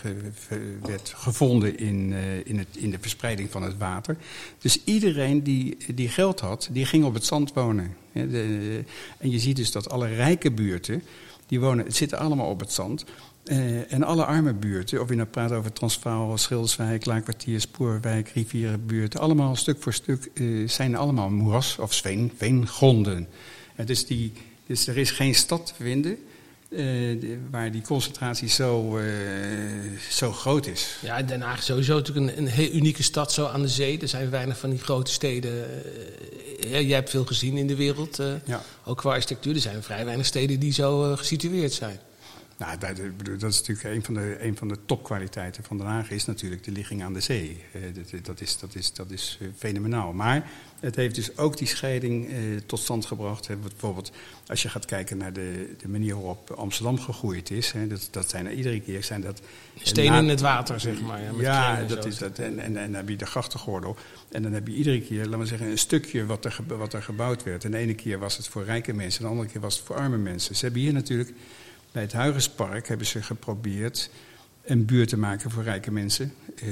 ge- 0.48 0.78
werd 0.82 1.14
gevonden 1.16 1.78
in, 1.78 2.14
eh, 2.14 2.46
in, 2.46 2.58
het, 2.58 2.68
in 2.78 2.92
de 2.92 2.98
verspreiding 3.02 3.52
van 3.52 3.64
het 3.64 3.78
water. 3.78 4.18
Dus 4.60 4.80
iedereen 4.84 5.44
die, 5.44 5.78
die 5.96 6.10
geld 6.10 6.40
had, 6.40 6.70
die 6.72 6.86
ging 6.86 7.04
op 7.06 7.14
het 7.14 7.26
zand 7.26 7.54
wonen. 7.54 7.96
De- 8.14 8.84
en 9.18 9.32
je 9.32 9.40
ziet 9.40 9.56
dus 9.56 9.72
dat 9.72 9.90
alle 9.90 10.08
rijke 10.08 10.52
buurten, 10.52 11.04
die 11.48 11.60
wonen, 11.60 11.86
het 11.86 11.96
zitten 11.96 12.18
allemaal 12.18 12.50
op 12.50 12.60
het 12.60 12.72
zand. 12.72 13.06
Eh, 13.44 13.94
en 13.94 14.04
alle 14.04 14.26
arme 14.26 14.54
buurten, 14.54 15.02
of 15.02 15.10
je 15.10 15.16
nou 15.16 15.28
praat 15.28 15.52
over 15.52 15.74
Transvaal, 15.74 16.38
Schilderswijk, 16.38 17.06
Laakkwartier, 17.06 17.62
Spoorwijk, 17.62 18.30
Rivierenbuurten, 18.30 19.20
allemaal 19.20 19.56
stuk 19.56 19.82
voor 19.82 19.94
stuk 19.94 20.30
eh, 20.34 20.68
zijn 20.68 20.96
allemaal 20.96 21.30
moeras- 21.30 21.78
of 21.80 22.02
veengronden. 22.38 23.28
Eh, 23.76 23.86
dus, 23.86 24.06
die, 24.06 24.34
dus 24.66 24.88
er 24.88 24.98
is 24.98 25.12
geen 25.12 25.36
stad 25.36 25.66
te 25.66 25.74
vinden 25.84 26.18
eh, 26.70 27.38
waar 27.52 27.72
die 27.72 27.82
concentratie 27.82 28.50
zo, 28.50 28.98
eh, 28.98 29.06
zo 30.10 30.32
groot 30.32 30.66
is. 30.68 30.98
Ja, 31.02 31.22
Den 31.22 31.42
Haag 31.42 31.58
is 31.60 31.66
sowieso 31.66 31.96
natuurlijk 31.96 32.28
een, 32.28 32.38
een 32.38 32.48
heel 32.48 32.72
unieke 32.72 33.04
stad 33.04 33.34
zo 33.34 33.46
aan 33.46 33.62
de 33.62 33.68
zee. 33.68 34.00
Er 34.00 34.08
zijn 34.08 34.30
weinig 34.30 34.58
van 34.58 34.70
die 34.70 34.80
grote 34.80 35.12
steden. 35.12 35.52
ja, 36.60 36.80
jij 36.80 36.96
hebt 36.98 37.10
veel 37.10 37.26
gezien 37.26 37.58
in 37.58 37.68
de 37.68 37.76
wereld, 37.76 38.20
Ja. 38.46 38.62
ook 38.86 38.98
qua 38.98 39.12
architectuur. 39.12 39.56
Er 39.56 39.62
zijn 39.62 39.84
vrij 39.84 40.06
weinig 40.06 40.26
steden 40.26 40.60
die 40.60 40.74
zo 40.74 41.16
gesitueerd 41.16 41.74
zijn. 41.74 42.00
Nou, 42.58 42.78
dat, 42.78 43.52
is 43.52 43.60
natuurlijk 43.60 43.96
een 43.96 44.04
van, 44.04 44.14
de, 44.14 44.38
een 44.40 44.58
van 44.58 44.68
de 44.68 44.78
topkwaliteiten 44.86 45.64
van 45.64 45.78
Den 45.78 45.88
Haag 45.88 46.12
is 46.12 46.26
natuurlijk 46.26 46.64
de 46.64 46.72
ligging 46.72 47.04
aan 47.04 47.14
de 47.14 47.20
zee. 47.20 47.64
Eh, 47.72 47.82
dat, 47.94 48.26
dat 48.26 48.42
is, 48.42 48.60
dat 48.60 48.76
is, 48.76 48.94
dat 48.94 49.12
is 49.12 49.38
eh, 49.42 49.48
fenomenaal. 49.58 50.14
Maar 50.14 50.50
het 50.80 50.96
heeft 50.96 51.16
dus 51.16 51.38
ook 51.38 51.58
die 51.58 51.68
scheiding 51.68 52.30
eh, 52.30 52.38
tot 52.66 52.80
stand 52.80 53.06
gebracht. 53.06 53.48
Hè. 53.48 53.56
Bijvoorbeeld 53.56 54.12
als 54.48 54.62
je 54.62 54.70
gaat 54.70 54.86
kijken 54.86 55.18
naar 55.18 55.34
de, 55.34 55.76
de 55.82 55.88
manier 55.88 56.14
waarop 56.14 56.52
Amsterdam 56.52 57.00
gegroeid 57.00 57.52
is. 57.52 57.72
Hè, 57.72 57.88
dat, 57.88 58.08
dat 58.12 58.30
zijn 58.30 58.46
er 58.46 58.54
iedere 58.54 58.82
keer 58.82 59.04
zijn 59.04 59.22
dat... 59.22 59.42
Stenen 59.82 60.12
na- 60.12 60.20
in 60.20 60.30
het 60.30 60.42
water, 60.42 60.80
zeg 60.80 61.02
maar. 61.02 61.22
Ja, 61.40 61.84
dat 61.84 62.06
is 62.06 62.18
dat. 62.18 62.40
En, 62.40 62.60
en, 62.60 62.78
en 62.78 62.92
dan 62.92 62.94
heb 62.94 63.10
je 63.10 63.16
de 63.16 63.26
grachtengordel. 63.26 63.96
En 64.32 64.44
dan 64.44 64.54
heb 64.54 64.68
je 64.68 64.74
iedere 64.74 65.02
keer, 65.02 65.24
laten 65.24 65.40
we 65.40 65.46
zeggen, 65.46 65.68
een 65.68 65.78
stukje 65.78 66.26
wat 66.26 66.46
er, 66.46 66.60
wat 66.68 66.94
er 66.94 67.04
gebouwd 67.04 67.44
werd. 67.44 67.64
En 67.64 67.72
de 67.72 67.78
ene 67.78 67.96
keer 67.96 68.20
was 68.20 68.38
het 68.38 68.48
voor 68.48 68.64
rijke 68.64 68.94
mensen, 68.94 69.20
en 69.20 69.26
de 69.26 69.32
andere 69.32 69.50
keer 69.50 69.62
was 69.62 69.76
het 69.76 69.86
voor 69.86 69.96
arme 69.96 70.18
mensen. 70.18 70.56
Ze 70.56 70.66
hebben 70.66 70.82
hier 70.82 70.94
natuurlijk, 70.94 71.34
bij 71.92 72.02
het 72.02 72.14
Huigenspark, 72.14 72.88
hebben 72.88 73.08
ze 73.08 73.22
geprobeerd 73.22 74.10
een 74.68 74.86
buurt 74.86 75.10
te 75.10 75.18
maken 75.18 75.52
voor 75.52 75.64
rijke 75.64 75.92
mensen. 75.92 76.34
Eh, 76.56 76.66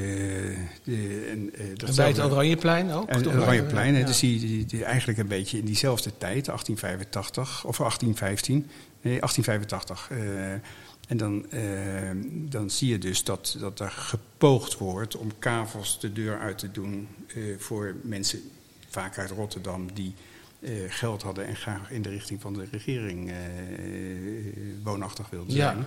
de, 0.84 1.28
en, 1.32 1.54
eh, 1.54 1.88
En 1.88 1.96
bij 1.96 2.08
het 2.08 2.20
Oranjeplein 2.20 2.92
ook? 2.92 3.10
en 3.10 3.18
het 3.18 3.28
Oranjeplein, 3.28 4.06
dus 4.06 4.20
die, 4.20 4.40
die, 4.40 4.66
die 4.66 4.84
eigenlijk 4.84 5.20
een 5.20 5.28
beetje 5.28 5.58
in 5.58 5.66
diezelfde 5.66 6.10
tijd, 6.18 6.46
1885 6.46 7.66
of 7.66 7.78
1815, 7.78 8.56
nee 9.02 9.20
1885. 9.20 10.08
eh, 10.12 10.52
en 11.08 11.18
dan, 11.18 11.46
dan 12.50 12.70
zie 12.70 12.90
je 12.90 12.98
dus 12.98 13.24
dat, 13.24 13.56
dat 13.60 13.80
er 13.80 13.92
gepoogd 13.92 14.78
wordt 14.78 15.16
om 15.16 15.32
kavels 15.40 16.00
de 16.00 16.14
deur 16.14 16.40
uit 16.40 16.58
te 16.58 16.72
doen 16.72 17.08
voor 17.58 17.96
mensen, 18.02 18.40
vaak 18.90 19.18
uit 19.18 19.30
Rotterdam, 19.30 19.94
die 19.94 20.14
eh, 20.60 20.72
geld 20.88 21.22
hadden 21.22 21.46
en 21.46 21.56
graag 21.56 21.92
in 21.92 22.02
de 22.02 22.10
richting 22.10 22.42
van 22.42 22.54
de 22.54 22.68
regering 22.72 23.30
eh, 23.30 23.36
woonachtig 24.84 25.30
wilden 25.30 25.56
Ja. 25.56 25.72
zijn. 25.74 25.86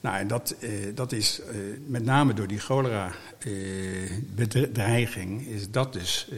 Nou, 0.00 0.16
en 0.18 0.26
dat, 0.26 0.54
eh, 0.60 0.70
dat 0.94 1.12
is 1.12 1.40
met 1.86 2.04
name 2.04 2.34
door 2.34 2.46
die 2.46 2.58
cholera-bedreiging, 2.58 5.46
is 5.46 5.70
dat 5.70 5.92
dus, 5.92 6.28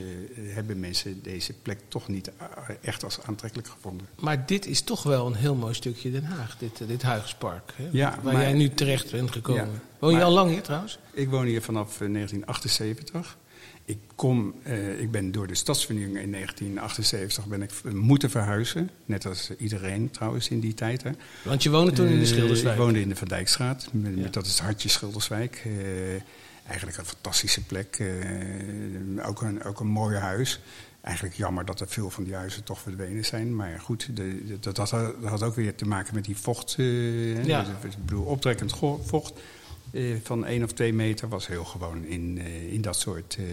hebben 0.41 0.81
mensen 0.81 1.23
deze 1.23 1.53
plek 1.53 1.79
toch 1.89 2.09
niet 2.09 2.31
echt 2.81 3.05
als 3.05 3.21
aantrekkelijk 3.23 3.69
gevonden. 3.69 4.07
Maar 4.21 4.47
dit 4.47 4.67
is 4.67 4.81
toch 4.83 5.03
wel 5.03 5.27
een 5.27 5.35
heel 5.35 5.55
mooi 5.55 5.75
stukje 5.75 6.11
Den 6.11 6.25
Haag, 6.25 6.57
dit, 6.59 6.81
dit 6.89 7.03
Huigspark. 7.03 7.73
Hè? 7.77 7.89
Ja, 7.93 8.19
waar 8.23 8.33
maar- 8.35 8.43
jij 8.43 8.53
nu 8.53 8.69
terecht 8.69 9.11
bent 9.11 9.31
gekomen. 9.31 9.65
Ja, 9.65 9.71
Woon 9.99 10.11
je 10.11 10.17
maar- 10.17 10.25
al 10.27 10.33
lang 10.33 10.51
hier 10.51 10.63
trouwens? 10.63 10.99
Ik 11.13 11.29
woon 11.29 11.45
hier 11.47 11.63
vanaf 11.63 12.01
eh, 12.01 12.09
1978. 12.09 13.37
Ik, 13.87 13.99
kom, 14.15 14.55
eh, 14.63 15.01
ik 15.01 15.11
ben 15.11 15.33
door 15.33 15.47
de 15.47 15.55
stadsvernieuwing 15.55 16.19
in 16.19 16.31
1978 16.31 17.47
ben 17.47 17.63
ik 17.63 17.71
moeten 17.95 18.31
verhuizen. 18.31 18.91
Net 19.05 19.27
als 19.27 19.51
iedereen 19.59 20.11
trouwens 20.11 20.49
in 20.49 20.61
die 20.61 20.75
tijd. 20.75 21.03
Hè. 21.03 21.11
Want 21.45 21.63
je 21.63 21.71
woonde 21.71 21.93
toen 21.93 22.07
in 22.07 22.15
de 22.15 22.21
Eh, 22.21 22.27
Schilderswijk. 22.27 22.75
Ik 22.77 22.81
woonde 22.81 23.01
in 23.01 23.09
de 23.09 23.17
Van 23.17 23.29
Dijkstraat. 23.29 23.89
Met, 23.93 24.15
Ja. 24.15 24.21
met- 24.23 24.33
dat 24.33 24.45
is 24.47 24.51
het 24.53 24.61
hartje 24.61 24.89
Schilderswijk. 24.89 25.63
Eh, 25.65 25.73
eigenlijk 26.67 26.99
een 26.99 27.05
fantastische 27.05 27.65
plek. 27.65 28.03
ook, 29.25 29.43
een, 29.43 29.63
ook 29.65 29.81
een 29.81 29.87
mooi 29.87 30.17
huis. 30.17 30.61
Eigenlijk 31.01 31.35
jammer 31.37 31.65
dat 31.65 31.81
er 31.81 31.89
veel 31.89 32.11
van 32.11 32.25
die 32.25 32.35
huizen 32.35 32.65
toch 32.65 32.81
verdwenen 32.81 33.25
zijn. 33.25 33.57
Maar 33.57 33.81
goed, 33.81 34.17
de, 34.17 34.45
de- 34.45 34.59
dat, 34.61 34.77
had, 34.77 34.91
dat 34.91 35.31
had 35.31 35.43
ook 35.43 35.55
weer 35.55 35.75
te 35.75 35.85
maken 35.87 36.15
met 36.15 36.25
die 36.25 36.37
vocht. 36.37 36.75
Ja. 37.45 37.63
dus, 37.83 37.95
ik 37.95 38.05
bedoel, 38.05 38.25
optrekkend 38.25 38.73
vocht 39.05 39.33
eh, 39.95 40.03
van 40.23 40.45
één 40.47 40.63
of 40.63 40.73
twee 40.73 40.93
meter 40.93 41.29
was 41.29 41.47
heel 41.47 41.65
gewoon 41.65 42.05
in, 42.05 42.39
eh, 42.45 42.73
in 42.73 42.81
dat 42.81 42.97
soort 43.01 43.37
eh, 43.39 43.45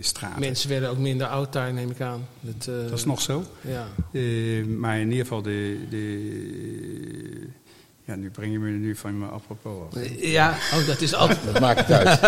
straten. 0.00 0.40
Mensen 0.40 0.68
werden 0.68 0.90
ook 0.90 0.98
minder 0.98 1.26
oud 1.26 1.52
daar, 1.52 1.72
neem 1.72 1.90
ik 1.90 2.00
aan. 2.00 2.26
Dat, 2.40 2.66
eh, 2.74 2.82
Dat 2.88 2.98
is 2.98 3.04
nog 3.04 3.20
zo. 3.20 3.44
Ja. 3.60 3.86
Eh, 4.12 4.64
maar 4.64 4.98
in 4.98 5.08
ieder 5.10 5.22
geval 5.26 5.42
de, 5.42 5.78
de... 5.90 7.48
Ja, 8.04 8.14
nu 8.16 8.30
breng 8.30 8.52
je 8.52 8.58
me 8.58 8.70
nu 8.70 8.96
van 8.96 9.18
me 9.18 9.26
apropos 9.26 9.96
af. 9.96 10.02
Ja, 10.20 10.50
oh, 10.50 10.86
dat 10.86 11.00
is 11.00 11.14
altijd. 11.14 11.38
Dat 11.52 11.60
maakt 11.60 11.86
het 11.86 11.90
uit. 11.90 12.20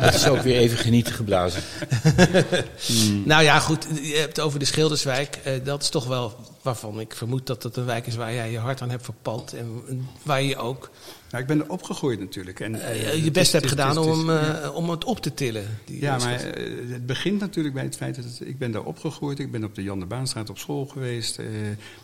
Het 0.00 0.14
is 0.14 0.26
ook 0.28 0.40
weer 0.40 0.56
even 0.56 0.78
genieten 0.78 1.12
geblazen. 1.14 1.62
Nou 3.24 3.42
ja, 3.42 3.58
goed. 3.58 3.86
Je 4.02 4.14
hebt 4.16 4.36
het 4.36 4.40
over 4.40 4.58
de 4.58 4.64
Schilderswijk. 4.64 5.38
Eh, 5.44 5.52
dat 5.64 5.82
is 5.82 5.88
toch 5.88 6.06
wel 6.06 6.36
waarvan 6.62 7.00
ik 7.00 7.14
vermoed 7.14 7.46
dat 7.46 7.62
dat 7.62 7.76
een 7.76 7.84
wijk 7.84 8.06
is 8.06 8.16
waar 8.16 8.34
jij 8.34 8.50
je 8.50 8.58
hart 8.58 8.82
aan 8.82 8.90
hebt 8.90 9.04
verpand. 9.04 9.52
En 9.52 9.82
waar 10.22 10.42
je 10.42 10.56
ook 10.56 10.90
Nou, 11.30 11.42
ik 11.42 11.48
ben 11.48 11.60
er 11.60 11.70
opgegroeid 11.70 12.20
natuurlijk. 12.20 12.60
En, 12.60 12.74
eh, 12.74 13.08
eh, 13.08 13.24
je 13.24 13.30
best 13.30 13.46
is- 13.46 13.52
hebt 13.52 13.64
is- 13.64 13.70
gedaan 13.70 13.90
is- 13.98 14.06
om, 14.06 14.30
eh, 14.30 14.74
om 14.74 14.90
het 14.90 15.04
op 15.04 15.20
te 15.20 15.34
tillen. 15.34 15.78
Die 15.84 16.00
Ja, 16.00 16.18
maar 16.18 16.40
het 16.88 17.06
begint 17.06 17.40
natuurlijk 17.40 17.74
bij 17.74 17.84
het 17.84 17.96
feit 17.96 18.14
dat 18.16 18.24
het- 18.24 18.40
ik 18.40 18.58
ben 18.58 18.70
daar 18.70 18.84
opgegroeid. 18.84 19.38
Ik 19.38 19.50
ben 19.50 19.64
op 19.64 19.74
de 19.74 19.82
Jan 19.82 19.98
de 20.00 20.06
Baanstraat 20.06 20.50
op 20.50 20.58
school 20.58 20.86
geweest. 20.86 21.38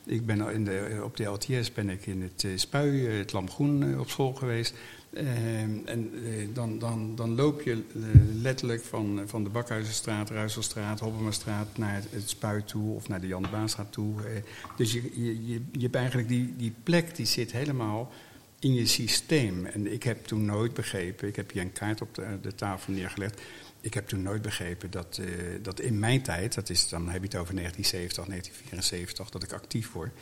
Ik 0.07 0.27
ben 0.27 0.51
in 0.53 0.65
de, 0.65 1.01
op 1.05 1.17
de 1.17 1.25
LTS 1.25 1.73
ben 1.73 1.89
ik 1.89 2.07
in 2.07 2.23
het 2.23 2.61
Spui, 2.61 3.07
het 3.09 3.33
Lamgroen 3.33 3.99
op 4.01 4.11
school 4.11 4.33
geweest. 4.33 4.75
Eh, 5.15 5.61
en 5.63 6.11
eh, 6.25 6.49
dan, 6.53 6.79
dan, 6.79 7.17
dan 7.17 7.35
loop 7.35 7.63
je 7.63 7.73
eh, 7.73 8.03
letterlijk 8.43 8.85
van, 8.85 9.23
van 9.27 9.45
de 9.45 9.51
Bakhuizenstraat, 9.51 10.31
Ruiselstraat, 10.31 11.01
Hobbemastraat 11.01 11.79
naar 11.79 11.95
het, 11.95 12.07
het 12.11 12.29
Spui 12.29 12.65
toe 12.65 12.95
of 12.95 13.09
naar 13.09 13.21
de 13.21 13.27
Jan 13.27 13.43
de 13.43 13.49
Baanstraat 13.49 13.93
toe. 13.93 14.23
Eh, 14.23 14.43
dus 14.77 14.93
je, 14.93 15.03
je, 15.15 15.47
je, 15.47 15.63
je 15.73 15.81
hebt 15.83 15.95
eigenlijk 15.95 16.29
die, 16.29 16.55
die 16.57 16.73
plek 16.83 17.17
die 17.17 17.27
zit 17.27 17.53
helemaal 17.53 18.13
in 18.59 18.75
je 18.75 18.87
systeem. 18.87 19.67
En 19.67 19.93
ik 19.93 20.03
heb 20.03 20.27
toen 20.27 20.45
nooit 20.45 20.75
begrepen, 20.75 21.29
ik 21.29 21.37
heb 21.37 21.53
hier 21.53 21.63
een 21.63 21.73
kaart 21.73 22.01
op 22.01 22.15
de, 22.15 22.39
de 22.43 22.55
tafel 22.55 22.93
neergelegd. 22.93 23.41
Ik 23.81 23.95
heb 23.95 24.09
toen 24.09 24.23
nooit 24.23 24.43
begrepen 24.43 24.91
dat, 24.91 25.19
eh, 25.21 25.27
dat 25.63 25.81
in 25.81 25.99
mijn 25.99 26.23
tijd, 26.23 26.55
dat 26.55 26.71
is, 26.71 26.89
dan 26.89 27.09
heb 27.09 27.21
je 27.21 27.27
het 27.27 27.37
over 27.37 27.55
1970, 27.55 28.27
1974, 28.27 29.31
dat 29.31 29.43
ik 29.43 29.53
actief 29.53 29.93
word. 29.93 30.13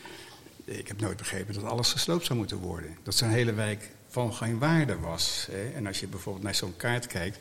Ik 0.64 0.88
heb 0.88 1.00
nooit 1.00 1.16
begrepen 1.16 1.54
dat 1.54 1.64
alles 1.64 1.92
gesloopt 1.92 2.26
zou 2.26 2.38
moeten 2.38 2.56
worden. 2.56 2.96
Dat 3.02 3.14
zo'n 3.14 3.28
hele 3.28 3.52
wijk 3.52 3.90
van 4.12 4.35
geen 4.35 4.59
waarde 4.59 4.97
was. 4.99 5.49
Hè. 5.50 5.76
En 5.76 5.87
als 5.87 6.00
je 6.00 6.07
bijvoorbeeld 6.07 6.45
naar 6.45 6.54
zo'n 6.54 6.76
kaart 6.76 7.07
kijkt, 7.07 7.38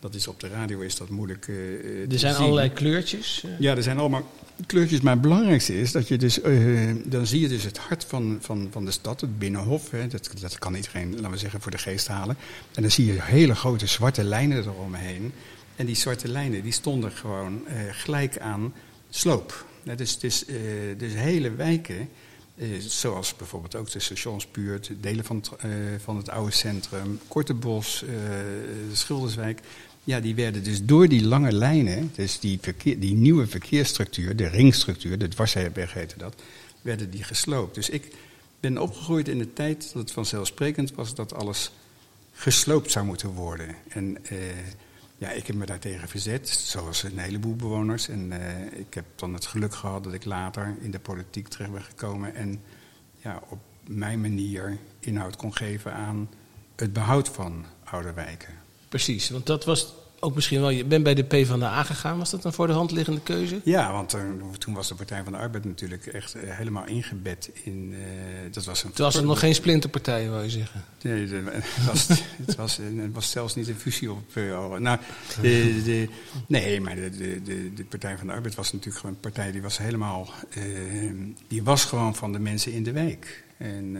dat 0.00 0.14
is 0.14 0.26
op 0.26 0.40
de 0.40 0.48
radio 0.48 0.80
is 0.80 0.96
dat 0.96 1.08
moeilijk 1.08 1.42
te 1.42 2.06
er 2.10 2.18
zijn 2.18 2.34
zien. 2.34 2.42
allerlei 2.42 2.72
kleurtjes. 2.72 3.42
eh. 3.44 3.50
Ja, 3.58 3.76
er 3.76 3.82
zijn 3.82 3.98
allemaal 3.98 4.30
kleurtjes. 4.66 5.00
Maar 5.00 5.12
het 5.12 5.22
belangrijkste 5.22 5.80
is 5.80 5.92
dat 5.92 6.08
je 6.08 6.16
dus. 6.16 6.40
dan 7.04 7.26
zie 7.26 7.40
je 7.40 7.48
dus 7.48 7.64
het 7.64 7.78
hart 7.78 8.04
van, 8.04 8.38
van, 8.40 8.68
van 8.70 8.84
de 8.84 8.90
stad, 8.90 9.20
het 9.20 9.38
binnenhof. 9.38 9.90
Hè. 9.90 10.06
Dat, 10.06 10.30
dat 10.40 10.58
kan 10.58 10.74
iedereen, 10.74 11.14
laten 11.14 11.30
we 11.30 11.36
zeggen, 11.36 11.60
voor 11.60 11.70
de 11.70 11.78
geest 11.78 12.08
halen. 12.08 12.36
En 12.74 12.82
dan 12.82 12.90
zie 12.90 13.06
je 13.06 13.22
hele 13.22 13.54
grote 13.54 13.86
zwarte 13.86 14.24
lijnen 14.24 14.58
eromheen. 14.58 15.32
En 15.76 15.86
die 15.86 15.96
zwarte 15.96 16.28
lijnen 16.28 16.62
die 16.62 16.72
stonden 16.72 17.10
gewoon 17.12 17.62
gelijk 17.90 18.38
aan 18.38 18.74
sloop. 19.10 19.66
Ja, 19.82 19.94
dus, 19.94 20.18
dus 20.18 20.44
hele 21.14 21.50
wijken. 21.54 22.08
Eh, 22.54 22.68
zoals 22.78 23.36
bijvoorbeeld 23.36 23.74
ook 23.74 23.90
de 23.90 24.00
stationsbuurt, 24.00 24.90
delen 25.00 25.24
van 25.24 25.36
het, 25.36 25.50
eh, 25.58 25.70
van 26.02 26.16
het 26.16 26.28
oude 26.28 26.52
centrum, 26.52 27.20
Kortebos, 27.28 28.04
eh 28.04 28.14
Schilderswijk. 28.92 29.60
Ja, 30.04 30.20
die 30.20 30.34
werden 30.34 30.64
dus 30.64 30.84
door 30.84 31.08
die 31.08 31.24
lange 31.24 31.52
lijnen, 31.52 32.10
dus 32.14 32.40
die, 32.40 32.60
die 32.98 33.14
nieuwe 33.14 33.46
verkeersstructuur, 33.46 34.36
de 34.36 34.48
ringstructuur, 34.48 35.18
de 35.18 35.28
dwarsherberg 35.28 35.92
heette 35.92 36.18
dat, 36.18 36.34
werden 36.80 37.10
die 37.10 37.24
gesloopt. 37.24 37.74
Dus 37.74 37.88
ik 37.88 38.12
ben 38.60 38.78
opgegroeid 38.78 39.28
in 39.28 39.38
de 39.38 39.52
tijd 39.52 39.82
dat 39.92 40.02
het 40.02 40.12
vanzelfsprekend 40.12 40.94
was 40.94 41.14
dat 41.14 41.34
alles 41.34 41.70
gesloopt 42.32 42.90
zou 42.90 43.06
moeten 43.06 43.28
worden. 43.28 43.76
En 43.88 44.18
ja, 45.22 45.30
ik 45.30 45.46
heb 45.46 45.56
me 45.56 45.66
daartegen 45.66 46.08
verzet, 46.08 46.48
zoals 46.48 47.02
een 47.02 47.18
heleboel 47.18 47.56
bewoners. 47.56 48.08
En 48.08 48.32
eh, 48.32 48.78
ik 48.78 48.94
heb 48.94 49.04
dan 49.16 49.34
het 49.34 49.46
geluk 49.46 49.74
gehad 49.74 50.04
dat 50.04 50.12
ik 50.12 50.24
later 50.24 50.76
in 50.80 50.90
de 50.90 50.98
politiek 50.98 51.48
terecht 51.48 51.72
ben 51.72 51.82
gekomen 51.82 52.34
en 52.34 52.62
ja, 53.16 53.42
op 53.48 53.58
mijn 53.86 54.20
manier 54.20 54.78
inhoud 55.00 55.36
kon 55.36 55.56
geven 55.56 55.92
aan 55.92 56.30
het 56.76 56.92
behoud 56.92 57.28
van 57.28 57.64
oude 57.84 58.12
wijken. 58.12 58.54
Precies, 58.88 59.30
want 59.30 59.46
dat 59.46 59.64
was 59.64 59.94
ook 60.24 60.34
misschien 60.34 60.60
wel. 60.60 60.70
Je 60.70 60.84
bent 60.84 61.02
bij 61.04 61.14
de 61.14 61.22
P 61.22 61.46
van 61.46 61.58
de 61.58 61.64
A 61.64 61.82
gegaan. 61.82 62.18
Was 62.18 62.30
dat 62.30 62.44
een 62.44 62.52
voor 62.52 62.66
de 62.66 62.72
hand 62.72 62.90
liggende 62.90 63.20
keuze? 63.20 63.60
Ja, 63.64 63.92
want 63.92 64.14
eh, 64.14 64.20
toen 64.58 64.74
was 64.74 64.88
de 64.88 64.94
Partij 64.94 65.22
van 65.22 65.32
de 65.32 65.38
Arbeid 65.38 65.64
natuurlijk 65.64 66.06
echt 66.06 66.34
eh, 66.34 66.56
helemaal 66.56 66.86
ingebed 66.86 67.50
in. 67.62 67.94
eh, 67.94 68.52
dat 68.52 68.64
was 68.64 68.84
een 68.84 68.92
Toen 68.92 69.04
was 69.04 69.14
er 69.14 69.24
nog 69.24 69.38
geen 69.38 69.54
splinterpartij, 69.54 70.28
wou 70.28 70.42
je 70.42 70.50
zeggen. 70.50 70.84
Nee, 71.02 71.28
het, 71.28 71.86
was, 71.86 72.08
het, 72.46 72.54
was, 72.54 72.76
het 72.76 73.12
was 73.12 73.30
zelfs 73.30 73.54
niet 73.54 73.68
een 73.68 73.78
fusie 73.78 74.12
op. 74.12 74.34
nou, 74.78 74.98
de, 75.40 75.82
de, 75.84 76.08
nee, 76.46 76.80
maar 76.80 76.94
de, 76.94 77.42
de, 77.74 77.84
Partij 77.88 78.18
van 78.18 78.26
de 78.26 78.32
Arbeid 78.32 78.54
was 78.54 78.72
natuurlijk 78.72 79.00
gewoon 79.00 79.14
een 79.14 79.20
partij 79.20 79.52
die 79.52 79.62
was 79.62 79.78
helemaal. 79.78 80.30
die 81.48 81.62
was 81.62 81.84
gewoon 81.84 82.14
van 82.14 82.32
de 82.32 82.38
mensen 82.38 82.72
in 82.72 82.82
de 82.82 82.92
wijk. 82.92 83.44
En 83.56 83.96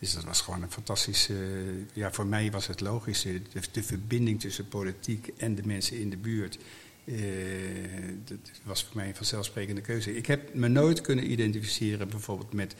Dus 0.00 0.14
dat 0.14 0.24
was 0.24 0.40
gewoon 0.40 0.62
een 0.62 0.70
fantastische. 0.70 1.34
ja, 1.92 2.12
voor 2.12 2.26
mij 2.26 2.50
was 2.50 2.66
het 2.66 2.80
logisch. 2.80 3.22
De, 3.22 3.42
de 3.72 3.82
verbinding 3.82 4.40
tussen 4.40 4.68
politiek 4.68 5.30
en 5.36 5.54
de 5.54 5.62
mensen 5.64 5.98
in 6.00 6.10
de 6.10 6.16
buurt. 6.16 6.58
eh, 7.04 7.14
dat 8.24 8.38
was 8.62 8.84
voor 8.84 8.96
mij 8.96 9.08
een 9.08 9.14
vanzelfsprekende 9.14 9.80
keuze. 9.80 10.16
Ik 10.16 10.26
heb 10.26 10.54
me 10.54 10.68
nooit 10.68 11.00
kunnen 11.00 11.30
identificeren 11.30 12.08
bijvoorbeeld 12.08 12.52
met, 12.52 12.74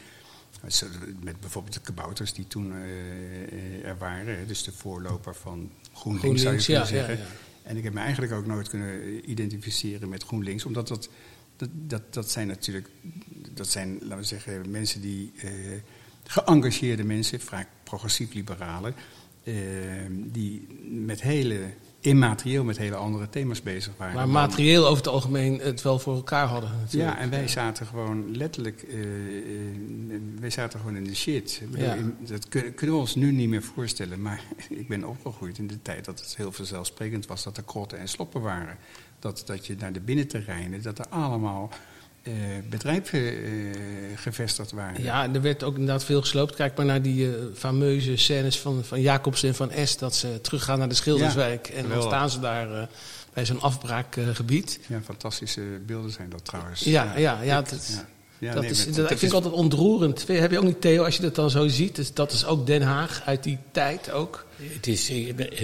met 1.23 1.41
bijvoorbeeld 1.41 1.75
de 1.75 1.81
kabouters 1.81 2.33
die 2.33 2.47
toen 2.47 2.73
eh, 2.73 3.85
er 3.85 3.99
waren. 3.99 4.47
Dus 4.47 4.63
de 4.63 4.73
voorloper 4.73 5.35
van 5.35 5.71
GroenLinks, 5.93 6.43
zou 6.43 6.55
je 6.55 6.65
kunnen 6.65 6.83
ja, 6.83 6.89
zeggen. 6.89 7.17
ja, 7.17 7.23
ja. 7.23 7.29
En 7.63 7.77
ik 7.77 7.85
heb 7.85 7.93
me 7.93 8.01
eigenlijk 8.01 8.33
ook 8.33 8.47
nooit 8.47 8.69
kunnen 8.69 9.31
identificeren 9.31 10.09
met 10.09 10.23
GroenLinks, 10.23 10.65
omdat 10.65 10.89
dat, 10.89 11.09
dat, 11.57 11.69
dat, 11.73 12.15
dat 12.15 12.31
zijn 12.31 12.47
natuurlijk, 12.47 12.89
dat 13.55 13.69
zijn, 13.69 13.99
laten 14.01 14.17
we 14.19 14.25
zeggen, 14.25 14.71
mensen 14.71 15.01
die, 15.01 15.33
eh, 15.37 15.51
geëngageerde 16.31 17.05
mensen, 17.05 17.41
vaak 17.41 17.69
progressief-liberalen, 17.83 18.95
eh, 19.43 19.55
die 20.11 20.67
met 20.89 21.23
hele, 21.23 21.59
immaterieel 22.01 22.65
met 22.65 22.79
hele 22.79 22.95
andere 22.95 23.29
thema's 23.29 23.63
bezig 23.63 23.93
waren. 23.97 24.15
Maar 24.15 24.29
materieel 24.29 24.85
over 24.85 24.97
het 24.97 25.13
algemeen 25.13 25.59
het 25.59 25.83
wel 25.83 25.99
voor 25.99 26.15
elkaar 26.15 26.47
hadden. 26.47 26.71
natuurlijk. 26.71 27.13
ja, 27.13 27.19
en 27.19 27.31
wij 27.31 27.49
zaten 27.49 27.87
gewoon 27.87 28.37
letterlijk, 28.37 28.83
eh, 28.83 29.01
eh, 29.01 30.21
wij 30.41 30.51
zaten 30.51 30.81
gewoon 30.81 30.97
in 30.97 31.05
de 31.05 31.15
shit. 31.15 31.63
Ja. 31.77 31.97
dat 32.19 32.49
kunnen, 32.49 32.75
kunnen 32.75 32.97
we 32.97 33.01
ons 33.01 33.15
nu 33.15 33.33
niet 33.33 33.49
meer 33.49 33.63
voorstellen, 33.63 34.23
maar 34.23 34.43
ik 34.69 34.89
ben 34.89 35.05
opgegroeid 35.05 35.59
in 35.59 35.67
de 35.67 35.83
tijd 35.83 36.05
dat 36.05 36.21
het 36.21 36.37
heel 36.37 36.53
vanzelfsprekend 36.53 37.27
was 37.27 37.43
dat 37.43 37.57
er 37.57 37.63
krotten 37.63 37.99
en 37.99 38.09
sloppen 38.09 38.41
waren. 38.41 38.77
Dat, 39.19 39.43
dat 39.47 39.67
je 39.67 39.77
naar 39.79 39.93
de 39.93 40.01
binnenterreinen, 40.01 40.83
dat 40.83 40.99
er 40.99 41.09
allemaal 41.09 41.71
eh, 42.23 42.33
bedrijven 42.71 43.21
eh, 43.21 43.41
gevestigd 44.17 44.73
waren. 44.73 45.03
Ja, 45.03 45.33
er 45.33 45.41
werd 45.41 45.63
ook 45.63 45.73
inderdaad 45.75 46.05
veel 46.05 46.21
gesloopt. 46.21 46.55
Kijk 46.55 46.77
maar 46.77 46.87
naar 46.87 47.03
die 47.03 47.27
eh, 47.27 47.33
fameuze 47.55 48.17
scènes 48.17 48.59
van, 48.59 48.85
van 48.85 49.01
Jacobs 49.01 49.43
en 49.43 49.55
van 49.55 49.71
S. 49.85 49.97
Dat 49.97 50.15
ze 50.15 50.41
teruggaan 50.41 50.79
naar 50.79 50.89
de 50.89 50.95
Schilderswijk. 50.95 51.69
en 51.69 51.89
dan 51.89 52.03
staan 52.03 52.31
ze 52.31 52.41
daar 52.41 52.89
bij 53.33 53.45
zo'n 53.47 53.61
afbraakgebied. 53.61 54.81
Ja, 54.87 55.01
fantastische 55.05 55.63
beelden 55.87 56.11
zijn 56.11 56.31
dat 56.31 56.45
trouwens. 56.45 56.81
ja, 56.81 57.15
ja, 57.17 57.43
ja, 57.43 57.63
dat, 57.63 57.93
ja. 57.95 58.09
Ja, 58.39 58.53
dat 58.53 58.63
nee, 58.63 58.71
is, 58.71 58.85
dat, 58.85 58.95
dat 58.95 59.05
ik 59.05 59.11
is- 59.11 59.19
vind 59.19 59.33
het 59.33 59.45
altijd 59.45 59.63
ontroerend. 59.63 60.27
Heb 60.29 60.51
je 60.51 60.59
ook 60.59 60.65
niet, 60.65 60.81
Theo, 60.81 61.05
als 61.05 61.17
je 61.17 61.23
dat 61.23 61.35
dan 61.35 61.51
zo 61.51 61.69
ziet? 61.69 61.97
Dus 61.97 62.15
dat 62.15 62.33
is 62.33 62.45
ook 62.45 62.67
Den 62.67 62.83
Haag 62.83 63.23
uit 63.25 63.43
die 63.43 63.59
tijd 63.71 64.11
ook. 64.11 64.47
Het 64.63 64.87
is, 64.87 65.13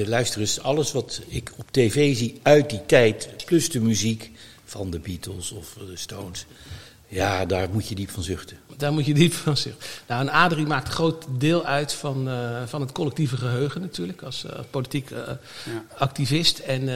luister 0.07 0.41
eens, 0.41 0.61
alles 0.61 0.93
wat 0.93 1.21
ik 1.27 1.53
op 1.57 1.71
tv 1.71 2.17
zie 2.17 2.41
uit 2.43 2.71
die 2.71 2.87
tijd, 2.87 3.29
plus 3.45 3.71
de 3.71 3.81
muziek 3.81 4.31
van 4.67 4.91
de 4.91 4.99
Beatles 4.99 5.51
of 5.51 5.77
de 5.87 5.97
Stones, 5.97 6.47
ja, 7.09 7.45
daar 7.47 7.69
moet 7.73 7.89
je 7.89 7.95
diep 7.95 8.11
van 8.11 8.23
zuchten. 8.23 8.57
Daar 8.77 8.93
moet 8.93 9.07
je 9.07 9.15
diep 9.15 9.33
van 9.33 9.57
zeggen. 9.57 9.83
Nou, 10.09 10.21
en 10.21 10.29
Adrie 10.33 10.67
maakt 10.67 10.87
een 10.87 10.93
groot 10.95 11.25
deel 11.39 11.65
uit 11.65 11.93
van, 11.93 12.29
eh, 12.29 12.63
van 12.67 12.81
het 12.81 12.93
collectieve 12.93 13.37
geheugen 13.37 13.81
natuurlijk. 13.81 14.23
Als 14.23 14.45
eh, 14.45 14.59
politiek 14.71 15.11
eh, 15.11 15.19
activist 15.99 16.59
en, 16.59 16.89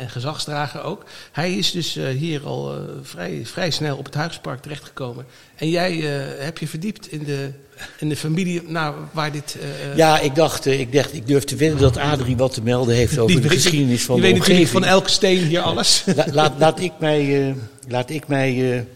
en 0.00 0.10
gezagsdrager 0.10 0.82
ook. 0.82 1.04
Hij 1.32 1.54
is 1.56 1.70
dus 1.70 1.96
eh, 1.96 2.08
hier 2.08 2.44
al 2.46 2.74
eh, 2.74 2.78
vrij, 3.02 3.40
vrij 3.44 3.70
snel 3.70 3.96
op 3.96 4.04
het 4.04 4.14
Huigspark 4.14 4.62
terechtgekomen. 4.62 5.24
En 5.56 5.68
jij 5.70 5.92
eh, 5.98 6.44
hebt 6.44 6.58
je 6.60 6.68
verdiept 6.68 7.12
in 7.12 7.24
de, 7.24 7.50
in 7.98 8.08
de 8.08 8.16
familie 8.16 8.62
nou, 8.66 8.94
waar 9.12 9.32
dit... 9.32 9.56
eh, 9.60 9.96
Ja, 9.96 10.20
ik 10.20 10.34
dacht, 10.34 10.66
ik 10.66 10.92
dacht, 10.92 11.12
ik 11.14 11.26
durf 11.26 11.44
te 11.44 11.56
wedden 11.56 11.78
dat 11.80 11.96
Adrie 11.96 12.36
wat 12.36 12.52
te 12.54 12.62
melden 12.62 12.94
heeft 12.94 13.18
over 13.18 13.34
die 13.40 13.48
de 13.48 13.54
geschiedenis 13.54 14.04
van 14.04 14.14
die 14.14 14.24
de 14.24 14.30
weet 14.30 14.38
natuurlijk 14.38 14.66
omgeving. 14.68 14.84
van 14.84 14.94
elke 14.94 15.10
steen 15.10 15.38
hier 15.46 15.60
alles. 15.60 16.04
La- 16.16 16.26
laat, 16.32 16.52
laat 16.58 16.80
ik 16.80 16.92
mij, 16.98 17.48
eh, 17.48 17.54
laat 17.88 18.10
ik 18.10 18.28
mij 18.28 18.86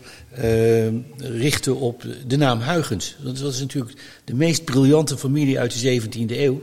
richten 1.17 1.77
op 1.77 2.03
de 2.27 2.37
naam 2.37 2.61
Huygens. 2.61 3.17
Dat 3.21 3.39
is 3.53 3.61
natuurlijk 3.61 3.95
de 4.25 4.35
meest 4.35 4.65
briljante 4.65 5.19
familie 5.19 5.59
uit 5.59 5.81
de 5.81 6.01
17e 6.01 6.31
eeuw. 6.31 6.63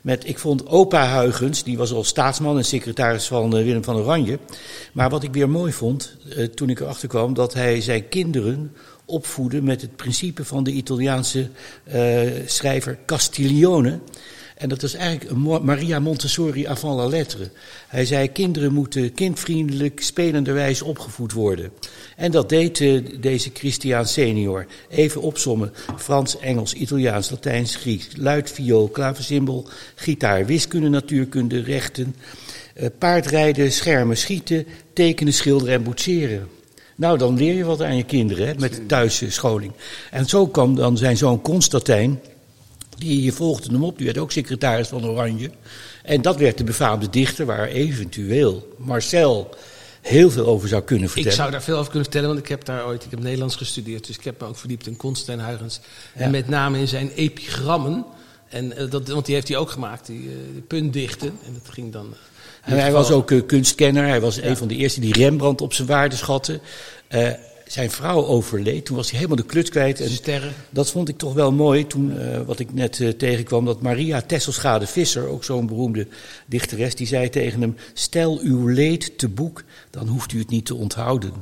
Met, 0.00 0.28
ik 0.28 0.38
vond 0.38 0.66
opa 0.66 1.20
Huygens, 1.20 1.62
die 1.62 1.76
was 1.76 1.92
al 1.92 2.04
staatsman 2.04 2.56
en 2.56 2.64
secretaris 2.64 3.26
van 3.26 3.56
eh, 3.56 3.64
Willem 3.64 3.84
van 3.84 3.96
Oranje. 3.96 4.38
Maar 4.92 5.10
wat 5.10 5.22
ik 5.22 5.32
weer 5.32 5.50
mooi 5.50 5.72
vond, 5.72 6.16
eh, 6.36 6.44
toen 6.44 6.70
ik 6.70 6.80
erachter 6.80 7.08
kwam, 7.08 7.34
dat 7.34 7.54
hij 7.54 7.80
zijn 7.80 8.08
kinderen 8.08 8.72
opvoedde 9.04 9.62
met 9.62 9.80
het 9.80 9.96
principe 9.96 10.44
van 10.44 10.64
de 10.64 10.70
Italiaanse 10.70 11.48
eh, 11.84 12.20
schrijver 12.46 12.98
Castiglione. 13.06 13.98
En 14.58 14.68
dat 14.68 14.82
is 14.82 14.94
eigenlijk 14.94 15.62
Maria 15.62 15.98
Montessori 15.98 16.66
avant 16.66 16.96
la 16.96 17.06
lettre. 17.06 17.50
Hij 17.88 18.04
zei, 18.04 18.32
kinderen 18.32 18.72
moeten 18.72 19.12
kindvriendelijk, 19.12 20.02
spelenderwijs 20.02 20.82
opgevoed 20.82 21.32
worden. 21.32 21.70
En 22.16 22.30
dat 22.30 22.48
deed 22.48 22.80
eh, 22.80 23.00
deze 23.20 23.50
Christian 23.54 24.06
senior. 24.06 24.66
Even 24.88 25.20
opsommen. 25.20 25.72
Frans, 25.96 26.38
Engels, 26.38 26.74
Italiaans, 26.74 27.30
Latijns, 27.30 27.76
Grieks. 27.76 28.08
Luid, 28.16 28.50
viool, 28.50 28.88
klaversymbol, 28.88 29.66
gitaar, 29.94 30.46
wiskunde, 30.46 30.88
natuurkunde, 30.88 31.60
rechten. 31.60 32.14
eh, 32.74 32.86
paardrijden, 32.98 33.72
schermen, 33.72 34.16
schieten, 34.16 34.66
tekenen, 34.92 35.32
schilderen 35.32 35.74
en 35.74 35.82
boetseren. 35.82 36.48
Nou, 36.96 37.18
dan 37.18 37.36
leer 37.36 37.54
je 37.54 37.64
wat 37.64 37.82
aan 37.82 37.96
je 37.96 38.04
kinderen 38.04 38.46
hè, 38.46 38.54
met 38.54 38.88
thuisscholing. 38.88 39.72
En 40.10 40.26
zo 40.26 40.46
kwam 40.46 40.74
dan 40.74 40.96
zijn 40.96 41.16
zoon 41.16 41.40
Constantijn, 41.42 42.20
die 42.98 43.22
je 43.22 43.32
volgde 43.32 43.72
hem 43.72 43.84
op, 43.84 43.96
die 43.96 44.06
werd 44.06 44.18
ook 44.18 44.32
secretaris 44.32 44.88
van 44.88 45.06
Oranje. 45.06 45.50
En 46.02 46.22
dat 46.22 46.36
werd 46.36 46.58
de 46.58 46.64
befaamde 46.64 47.10
dichter 47.10 47.46
waar 47.46 47.66
eventueel 47.66 48.74
Marcel 48.76 49.56
heel 50.00 50.30
veel 50.30 50.46
over 50.46 50.68
zou 50.68 50.82
kunnen 50.82 51.08
vertellen. 51.08 51.30
Ik 51.30 51.38
zou 51.38 51.50
daar 51.50 51.62
veel 51.62 51.76
over 51.76 51.90
kunnen 51.90 52.04
vertellen, 52.04 52.28
want 52.28 52.40
ik 52.40 52.48
heb 52.48 52.64
daar 52.64 52.86
ooit 52.86 53.04
ik 53.04 53.10
heb 53.10 53.20
Nederlands 53.20 53.56
gestudeerd. 53.56 54.06
Dus 54.06 54.16
ik 54.16 54.24
heb 54.24 54.40
me 54.40 54.46
ook 54.46 54.56
verdiept 54.56 54.86
in 54.86 54.96
Constantijn 54.96 55.48
Huygens. 55.48 55.80
Ja. 56.14 56.20
En 56.20 56.30
met 56.30 56.48
name 56.48 56.78
in 56.78 56.88
zijn 56.88 57.10
epigrammen. 57.10 58.04
En, 58.48 58.76
eh, 58.76 58.90
dat, 58.90 59.08
want 59.08 59.26
die 59.26 59.34
heeft 59.34 59.48
hij 59.48 59.56
ook 59.56 59.70
gemaakt, 59.70 60.06
die, 60.06 60.28
eh, 60.28 60.62
puntdichten. 60.66 61.28
En 61.46 61.52
dat 61.52 61.74
ging 61.74 61.92
dan... 61.92 62.14
En 62.62 62.78
hij 62.78 62.92
was 62.92 63.10
ook 63.10 63.30
eh, 63.30 63.46
kunstkenner. 63.46 64.06
Hij 64.06 64.20
was 64.20 64.36
een 64.36 64.56
van 64.56 64.68
de 64.68 64.76
eerste 64.76 65.00
die 65.00 65.12
Rembrandt 65.12 65.60
op 65.60 65.72
zijn 65.72 65.88
waarde 65.88 66.16
schatte. 66.16 66.60
Zijn 67.68 67.90
vrouw 67.90 68.26
overleed. 68.26 68.84
Toen 68.84 68.96
was 68.96 69.10
hij 69.10 69.16
helemaal 69.16 69.42
de 69.42 69.50
kluts 69.50 69.70
kwijt. 69.70 70.00
En 70.00 70.10
Sterren. 70.10 70.52
dat 70.70 70.90
vond 70.90 71.08
ik 71.08 71.18
toch 71.18 71.34
wel 71.34 71.52
mooi. 71.52 71.86
Toen, 71.86 72.18
eh, 72.18 72.40
wat 72.46 72.58
ik 72.58 72.72
net 72.72 73.00
eh, 73.00 73.08
tegenkwam, 73.08 73.64
dat 73.64 73.82
Maria 73.82 74.20
Tesselschade 74.20 74.86
Visser, 74.86 75.26
ook 75.26 75.44
zo'n 75.44 75.66
beroemde 75.66 76.06
dichteres, 76.46 76.94
die 76.94 77.06
zei 77.06 77.28
tegen 77.28 77.60
hem: 77.60 77.76
Stel 77.92 78.38
uw 78.42 78.66
leed 78.66 79.18
te 79.18 79.28
boek, 79.28 79.64
dan 79.90 80.08
hoeft 80.08 80.32
u 80.32 80.38
het 80.38 80.50
niet 80.50 80.66
te 80.66 80.74
onthouden. 80.74 81.32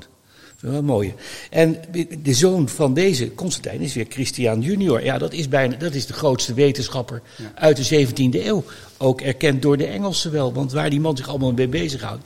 Dat 0.60 0.64
is 0.64 0.70
wel 0.70 0.82
mooi. 0.82 1.14
En 1.50 1.76
de 2.22 2.34
zoon 2.34 2.68
van 2.68 2.94
deze 2.94 3.34
Constantijn 3.34 3.80
is 3.80 3.94
weer 3.94 4.06
Christian 4.08 4.60
Junior. 4.60 5.04
Ja, 5.04 5.18
dat 5.18 5.32
is, 5.32 5.48
bijna, 5.48 5.76
dat 5.76 5.94
is 5.94 6.06
de 6.06 6.12
grootste 6.12 6.54
wetenschapper 6.54 7.22
uit 7.54 7.88
de 7.88 8.06
17e 8.06 8.46
eeuw. 8.46 8.64
Ook 8.96 9.20
erkend 9.20 9.62
door 9.62 9.76
de 9.76 9.86
Engelsen 9.86 10.32
wel. 10.32 10.52
Want 10.52 10.72
waar 10.72 10.90
die 10.90 11.00
man 11.00 11.16
zich 11.16 11.28
allemaal 11.28 11.52
mee 11.52 11.68
bezighoudt, 11.68 12.24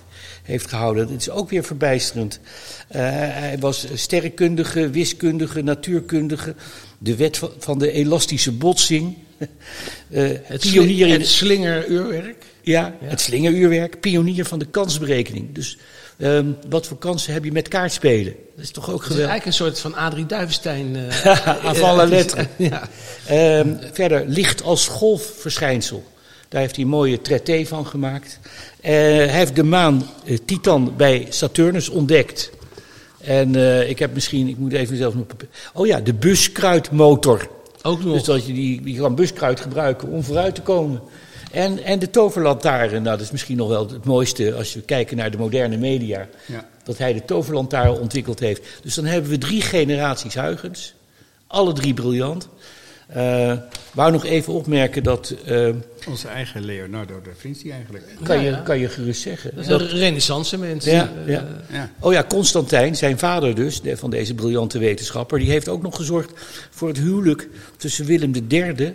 heeft 0.51 0.67
gehouden, 0.69 1.09
dat 1.09 1.21
is 1.21 1.31
ook 1.31 1.51
weer 1.51 1.65
verbijsterend. 1.65 2.41
Eh, 2.89 3.01
hij 3.13 3.57
was 3.61 3.87
sterrenkundige, 3.95 4.91
wiskundige, 4.91 5.63
natuurkundige. 5.63 6.55
De 6.99 7.17
wet 7.17 7.41
van, 7.59 7.79
de 7.79 7.93
elastische 7.93 8.53
botsing. 8.53 9.17
Eh, 10.11 10.29
Het, 10.43 10.61
pionier 10.61 11.07
in 11.07 11.13
het 11.13 11.27
slingeruurwerk. 11.29 12.45
ja, 12.63 12.95
het 13.05 13.21
slingeruurwerk, 13.21 14.01
pionier 14.01 14.45
van 14.45 14.59
de 14.59 14.65
kansberekening. 14.65 15.55
Dus 15.55 15.79
ehm, 16.19 16.47
wat 16.69 16.87
voor 16.87 16.99
kansen 16.99 17.33
heb 17.33 17.45
je 17.45 17.53
met 17.53 17.69
kaartspelen? 17.69 18.35
Dat 18.57 18.65
is 18.65 18.71
toch 18.71 18.91
ook 18.91 18.93
Het 18.93 19.03
is 19.03 19.07
geweldig. 19.07 19.31
eigenlijk 19.31 19.47
een 19.47 19.65
soort 19.67 19.81
van 19.81 19.95
Adrie 19.95 20.27
Duivenstein. 20.27 20.97
la 21.73 22.03
eh, 22.03 22.09
lettre. 22.09 22.47
Ja. 22.57 22.89
Ehm, 23.27 23.75
verder, 23.93 24.25
licht 24.27 24.63
als 24.63 24.87
golfverschijnsel. 24.87 26.05
Daar 26.51 26.61
heeft 26.61 26.75
hij 26.75 26.85
een 26.85 26.91
mooie 26.91 27.21
traité 27.21 27.65
van 27.67 27.87
gemaakt. 27.87 28.39
Eh, 28.81 28.93
hij 28.93 29.29
heeft 29.29 29.57
de 29.57 29.63
maan 29.63 30.07
eh, 30.25 30.39
Titan 30.45 30.95
bij 30.97 31.27
Saturnus 31.29 31.89
ontdekt. 31.89 32.51
En 33.21 33.57
eh, 33.57 33.89
ik 33.89 33.99
heb 33.99 34.15
misschien, 34.15 34.49
ik 34.49 34.59
moet 34.59 34.73
even 34.73 34.97
zelf 34.97 35.15
nog... 35.15 35.25
Oh 35.75 35.87
ja, 35.87 36.01
de 36.01 36.15
buskruidmotor. 36.15 37.49
Ook 37.83 38.05
nog. 38.05 38.15
Dus 38.15 38.25
dat 38.25 38.47
je 38.47 38.53
die, 38.53 38.83
die 38.83 38.99
kan 38.99 39.15
buskruid 39.15 39.61
gebruiken 39.61 40.09
om 40.09 40.23
vooruit 40.23 40.55
te 40.55 40.61
komen. 40.61 41.01
En, 41.53 41.85
en 41.85 41.99
de 41.99 42.11
toverlantaarn, 42.11 42.91
nou, 42.91 43.05
dat 43.05 43.21
is 43.21 43.31
misschien 43.31 43.57
nog 43.57 43.69
wel 43.69 43.89
het 43.89 44.05
mooiste 44.05 44.55
als 44.55 44.75
we 44.75 44.81
kijken 44.81 45.17
naar 45.17 45.31
de 45.31 45.39
moderne 45.39 45.77
media. 45.77 46.29
Ja. 46.47 46.69
Dat 46.85 46.99
hij 46.99 47.13
de 47.13 47.25
toverlantaarn 47.25 48.01
ontwikkeld 48.01 48.41
heeft. 48.41 48.63
Dus 48.83 48.95
dan 48.95 49.05
hebben 49.05 49.31
we 49.31 49.39
drie 49.39 49.63
generaties 49.63 50.35
Huygens. 50.35 50.95
Alle 51.47 51.73
drie 51.73 51.95
briljant. 51.95 52.49
Eh 53.13 53.53
wou 53.95 54.13
nog 54.13 54.25
even 54.25 54.53
opmerken 54.53 55.03
dat, 55.03 55.35
eh, 55.45 55.69
Onze 56.09 56.29
eigen 56.29 56.65
Leonardo 56.65 57.21
da 57.25 57.31
Vinci 57.37 57.71
eigenlijk. 57.71 58.05
kan, 58.23 58.37
Ja, 58.37 58.43
je, 58.43 58.51
ja. 58.51 58.57
kan 58.57 58.79
je 58.79 58.89
gerust 58.89 59.21
zeggen. 59.23 59.51
Dat 59.55 59.63
is 59.65 59.71
Dat- 59.71 59.81
een 59.81 59.89
renaissance 59.89 60.59
mens. 60.59 60.85
Ja, 60.85 61.11
Eh, 61.27 61.33
ja. 61.33 61.47
Ja. 61.73 61.91
Oh 62.01 62.13
ja, 62.13 62.25
Constantijn, 62.29 62.97
zijn 62.97 63.19
vader 63.19 63.55
dus, 63.55 63.81
de- 63.81 63.97
van 63.97 64.11
deze 64.11 64.35
briljante 64.35 64.79
wetenschapper, 64.79 65.39
die 65.39 65.51
heeft 65.51 65.69
ook 65.69 65.83
nog 65.83 65.97
gezorgd 65.97 66.31
voor 66.71 66.89
het 66.89 66.99
huwelijk 66.99 67.49
tussen 67.77 68.05
Willem 68.05 68.33
III 68.49 68.95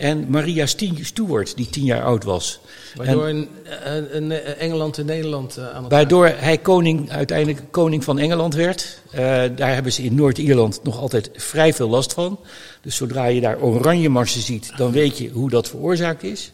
En 0.00 0.26
Maria 0.28 0.66
Stuart, 0.66 1.56
die 1.56 1.70
tien 1.70 1.84
jaar 1.84 2.02
oud 2.02 2.24
was. 2.24 2.60
Waardoor 2.94 3.28
een, 3.28 3.48
een, 3.84 4.16
een 4.16 4.32
Engeland 4.58 4.98
en 4.98 5.06
Nederland 5.06 5.56
eh, 5.56 5.64
aan 5.64 5.74
elkaar... 5.74 5.88
Waardoor 5.88 6.26
hij 6.26 6.58
koning, 6.58 7.10
uiteindelijk 7.10 7.60
koning 7.70 8.04
van 8.04 8.18
Engeland 8.18 8.54
werd. 8.54 9.00
Eh, 9.10 9.18
daar 9.56 9.74
hebben 9.74 9.92
ze 9.92 10.02
in 10.02 10.14
Noord-Ierland 10.14 10.80
nog 10.82 10.98
altijd 10.98 11.30
vrij 11.34 11.72
veel 11.72 11.88
last 11.88 12.12
van. 12.12 12.38
Dus 12.82 12.96
zodra 12.96 13.26
je 13.26 13.40
daar 13.40 13.60
oranje 13.60 14.08
marsen 14.08 14.42
ziet, 14.42 14.72
dan 14.76 14.92
weet 14.92 15.18
je 15.18 15.28
hoe 15.28 15.50
dat 15.50 15.68
veroorzaakt 15.68 16.22
is. 16.22 16.52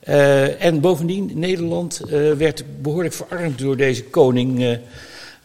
Eh, 0.00 0.64
en 0.64 0.80
bovendien, 0.80 1.30
Nederland 1.34 2.00
eh, 2.00 2.32
werd 2.32 2.64
behoorlijk 2.82 3.14
verarmd 3.14 3.58
door 3.58 3.76
deze 3.76 4.04
koning. 4.04 4.78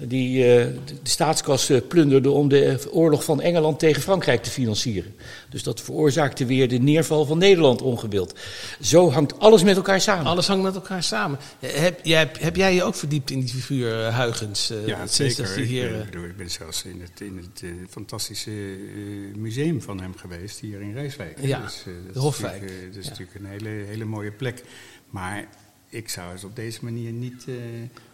Die 0.02 0.44
eh, 0.44 0.66
de 0.86 1.10
staatskas 1.10 1.70
eh, 1.70 1.82
plunderde 1.88 2.30
om 2.32 2.48
de 2.48 2.88
oorlog 2.92 3.24
van 3.24 3.42
Engeland 3.42 3.80
tegen 3.80 4.02
Frankrijk 4.02 4.44
te 4.44 4.50
financieren. 4.50 5.16
Dus 5.50 5.64
dat 5.64 5.82
veroorzaakte 5.82 6.46
weer 6.46 6.68
de 6.68 6.78
neerval 6.78 7.26
van 7.26 7.38
Nederland 7.38 7.82
ongewild. 7.82 8.40
Zo 8.82 9.12
hangt 9.12 9.40
alles 9.40 9.64
met 9.64 9.76
elkaar 9.76 10.02
samen. 10.02 10.26
Alles 10.26 10.48
hangt 10.48 10.64
met 10.64 10.76
elkaar 10.76 11.04
samen. 11.04 11.40
Heb, 11.60 12.00
jij, 12.04 12.32
heb 12.40 12.56
jij 12.56 12.74
je 12.76 12.84
ook 12.84 12.96
verdiept 12.96 13.32
in 13.32 13.40
die 13.40 13.50
figuur 13.50 14.06
eh, 14.06 14.20
Huygens? 14.20 14.72
Ja, 14.86 15.08
sinds 15.08 15.36
zeker. 15.36 15.56
die 15.56 15.66
hier, 15.66 15.90
ben, 15.90 16.00
ik 16.00 16.06
bedoel, 16.06 16.26
ik 16.26 16.38
ben 16.38 16.50
zelfs 16.52 16.84
in 16.84 17.02
het, 17.02 17.22
in 17.22 17.38
het 17.38 17.64
fantastische 17.90 18.52
eh, 18.52 19.38
museum 19.38 19.82
van 19.82 20.02
hem 20.02 20.16
geweest, 20.16 20.60
hier 20.60 20.82
in 20.82 20.94
Rijswijk. 20.94 21.38
Ja, 21.42 21.62
Dus, 21.62 21.78
eh, 21.80 21.86
dat 21.86 22.04
de 22.14 22.20
is 22.20 22.26
Hofwijk. 22.26 22.62
natuurlijk, 22.62 22.82
eh, 22.82 22.88
dat 22.88 22.98
is 22.98 23.04
Ja. 23.04 23.10
natuurlijk 23.10 23.40
een 23.40 23.46
hele, 23.46 23.86
hele 23.86 24.06
mooie 24.06 24.32
plek. 24.32 24.64
Maar 25.10 25.48
ik 25.90 26.10
zou 26.10 26.32
het 26.32 26.44
op 26.44 26.56
deze 26.56 26.80
manier 26.82 27.12
niet 27.12 27.46
eh, 27.48 27.54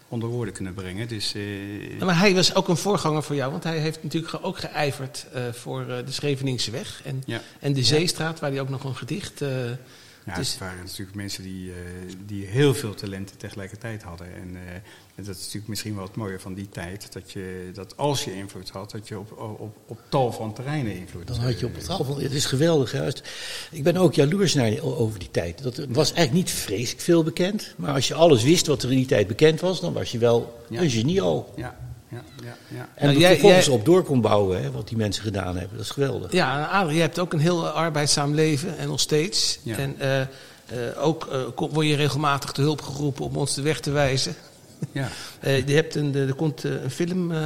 onder 0.07 0.29
woorden 0.29 0.53
kunnen 0.53 0.73
brengen. 0.73 1.07
Dus, 1.07 1.33
eh, 1.33 2.01
Maar 2.01 2.19
hij 2.19 2.35
was 2.35 2.55
ook 2.55 2.67
een 2.67 2.77
voorganger 2.77 3.23
voor 3.23 3.35
jou, 3.35 3.51
want 3.51 3.63
hij 3.63 3.77
heeft 3.77 4.03
natuurlijk 4.03 4.37
ook 4.41 4.57
geijverd 4.57 5.25
eh, 5.33 5.43
voor 5.51 5.81
eh, 5.81 6.05
de 6.05 6.11
Scheveningse 6.11 6.71
weg 6.71 7.01
en, 7.03 7.23
ja. 7.25 7.41
en 7.59 7.73
de 7.73 7.83
Zeestraat, 7.83 8.39
waar 8.39 8.51
hij 8.51 8.61
ook 8.61 8.69
nog 8.69 8.83
een 8.83 8.95
gedicht. 8.95 9.43
Ja, 10.25 10.35
Dus- 10.35 10.49
het 10.49 10.59
waren 10.59 10.83
natuurlijk 10.85 11.15
mensen 11.15 11.43
die, 11.43 11.71
eh, 11.71 11.75
die 12.25 12.45
heel 12.45 12.73
veel 12.73 12.93
talenten 12.93 13.37
tegelijkertijd 13.37 14.03
hadden. 14.03 14.27
En, 14.33 14.55
eh, 14.55 14.73
en 15.15 15.23
dat 15.23 15.35
is 15.35 15.41
natuurlijk 15.41 15.67
misschien 15.67 15.95
wel 15.95 16.03
het 16.03 16.15
mooie 16.15 16.39
van 16.39 16.53
die 16.53 16.69
tijd. 16.69 17.13
Dat, 17.13 17.31
je, 17.31 17.69
dat 17.73 17.97
als 17.97 18.23
je 18.23 18.35
invloed 18.35 18.69
had, 18.69 18.91
dat 18.91 19.07
je 19.07 19.19
op, 19.19 19.31
op, 19.59 19.75
op 19.87 19.99
tal 20.09 20.31
van 20.31 20.53
terreinen 20.53 20.95
invloed 20.95 21.27
Dan 21.27 21.39
had 21.39 21.59
je 21.59 21.65
op 21.65 21.71
eh, 21.73 21.77
het 21.77 21.89
afval. 21.89 22.17
Het 22.19 22.31
is 22.33 22.45
geweldig. 22.45 22.95
Als- 22.95 23.23
Ik 23.71 23.83
ben 23.83 23.97
ook 23.97 24.13
jaloers 24.13 24.53
naar 24.53 24.81
over 24.81 25.19
die 25.19 25.31
tijd. 25.31 25.63
Dat 25.63 25.77
was 25.89 26.13
eigenlijk 26.13 26.31
niet 26.47 26.51
vreselijk 26.51 27.01
veel 27.03 27.23
bekend. 27.23 27.73
Maar 27.77 27.93
als 27.93 28.07
je 28.07 28.13
alles 28.13 28.43
wist 28.43 28.67
wat 28.67 28.83
er 28.83 28.91
in 28.91 28.97
die 28.97 29.05
tijd 29.05 29.27
bekend 29.27 29.59
was, 29.59 29.81
dan 29.81 29.93
was 29.93 30.11
je 30.11 30.17
wel 30.17 30.65
Ja. 30.69 30.81
een 30.81 30.89
genie 30.89 31.21
al. 31.21 31.53
Ja, 31.55 31.77
ja, 32.15 32.45
ja, 32.45 32.55
ja. 32.77 32.89
En 32.95 33.03
Nou, 33.05 33.13
er 33.15 33.21
jij- 33.21 33.31
vervolgens 33.31 33.65
jij- 33.65 33.75
op 33.75 33.85
door 33.85 34.03
kon 34.03 34.21
bouwen, 34.21 34.63
hè, 34.63 34.71
wat 34.71 34.87
die 34.87 34.97
mensen 34.97 35.23
gedaan 35.23 35.57
hebben. 35.57 35.77
Dat 35.77 35.85
is 35.85 35.91
geweldig. 35.91 36.31
Ja, 36.31 36.65
Adrie, 36.65 36.95
je 36.95 37.01
hebt 37.01 37.19
ook 37.19 37.33
een 37.33 37.39
heel 37.39 37.67
arbeidszaam 37.67 38.33
leven 38.33 38.77
en 38.77 38.87
nog 38.87 38.99
steeds. 38.99 39.59
Ja. 39.63 39.77
En 39.77 39.95
eh, 39.99 40.21
eh, 40.21 40.27
ook 40.97 41.27
eh, 41.31 41.67
word 41.71 41.87
je 41.87 41.95
regelmatig 41.95 42.51
te 42.51 42.61
hulp 42.61 42.81
geroepen 42.81 43.25
om 43.25 43.35
ons 43.35 43.53
de 43.55 43.61
weg 43.61 43.79
te 43.79 43.91
wijzen. 43.91 44.35
Ja. 44.91 45.07
Eh, 45.39 45.67
je 45.67 45.73
hebt 45.73 45.95
een, 45.95 46.15
er 46.15 46.33
komt 46.33 46.63
eh, 46.65 46.83
een 46.83 46.91
film 46.91 47.31
eh, 47.31 47.39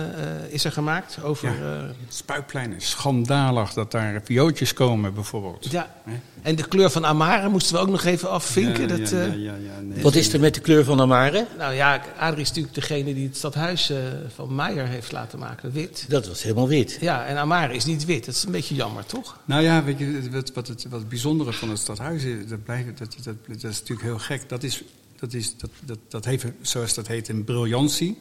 is 0.49 0.63
er 0.63 0.71
gemaakt 0.71 1.17
over. 1.23 1.47
Ja. 1.49 1.77
eh, 1.77 1.89
Spuitplein 2.07 2.73
is 2.73 2.89
schandalig 2.89 3.73
dat 3.73 3.91
daar 3.91 4.21
viootjes 4.23 4.73
komen 4.73 5.13
bijvoorbeeld. 5.13 5.71
ja. 5.71 5.97
En 6.41 6.55
de 6.55 6.67
kleur 6.67 6.89
van 6.89 7.05
Amare 7.05 7.49
moesten 7.49 7.75
we 7.75 7.81
ook 7.81 7.87
nog 7.89 8.03
even 8.03 8.29
afvinken. 8.29 8.81
Ja, 8.81 8.87
dat, 8.97 9.09
ja, 9.09 9.17
eh, 9.21 9.27
ja, 9.27 9.33
ja, 9.33 9.55
ja, 9.55 9.79
nee. 9.81 10.03
Wat 10.03 10.15
is 10.15 10.33
er 10.33 10.39
met 10.39 10.53
de 10.53 10.59
kleur 10.59 10.83
van 10.83 11.01
Amare? 11.01 11.47
Nou 11.57 11.73
ja, 11.73 12.01
Adrie 12.17 12.41
is 12.41 12.47
natuurlijk 12.47 12.75
degene 12.75 13.13
die 13.13 13.27
het 13.27 13.37
stadhuis 13.37 13.89
eh, 13.89 13.97
van 14.35 14.55
Meijer 14.55 14.87
heeft 14.87 15.11
laten 15.11 15.39
maken, 15.39 15.71
wit. 15.71 16.05
Dat 16.07 16.27
was 16.27 16.43
helemaal 16.43 16.67
wit. 16.67 16.97
Ja, 17.01 17.25
en 17.25 17.37
Amare 17.37 17.73
is 17.73 17.85
niet 17.85 18.05
wit. 18.05 18.25
Dat 18.25 18.35
is 18.35 18.43
een 18.43 18.51
beetje 18.51 18.75
jammer, 18.75 19.05
toch? 19.05 19.37
Nou 19.45 19.61
ja, 19.63 19.83
weet 19.83 19.99
je, 19.99 20.29
wat, 20.31 20.51
wat, 20.53 20.67
het, 20.67 20.85
wat 20.89 20.99
het 20.99 21.09
bijzondere 21.09 21.53
van 21.53 21.69
het 21.69 21.79
stadhuis 21.79 22.23
is, 22.23 22.47
dat, 22.47 22.63
blijft, 22.63 22.97
dat, 22.97 23.15
dat, 23.23 23.35
dat 23.47 23.71
is 23.71 23.79
natuurlijk 23.79 24.01
heel 24.01 24.19
gek. 24.19 24.49
Dat, 24.49 24.63
is, 24.63 24.83
dat, 25.19 25.33
is, 25.33 25.57
dat, 25.57 25.69
dat, 25.85 25.99
dat 26.07 26.25
heeft, 26.25 26.45
zoals 26.61 26.93
dat 26.93 27.07
heet, 27.07 27.27
een 27.27 27.43
briljantie. 27.43 28.17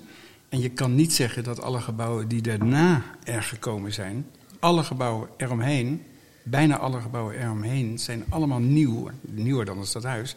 En 0.49 0.61
je 0.61 0.69
kan 0.69 0.95
niet 0.95 1.13
zeggen 1.13 1.45
dat 1.45 1.61
alle 1.63 1.81
gebouwen 1.81 2.29
die 2.29 2.43
daarna 2.43 3.03
er 3.25 3.43
gekomen 3.43 3.93
zijn, 3.93 4.27
alle 4.59 4.85
gebouwen 4.85 5.29
eromheen, 5.37 6.03
bijna 6.43 6.79
alle 6.79 7.01
gebouwen 7.01 7.43
eromheen, 7.43 7.99
zijn 7.99 8.25
allemaal 8.29 8.59
nieuw. 8.59 9.11
Nieuwer 9.21 9.65
dan 9.65 9.79
het 9.79 9.89
stadhuis. 9.89 10.37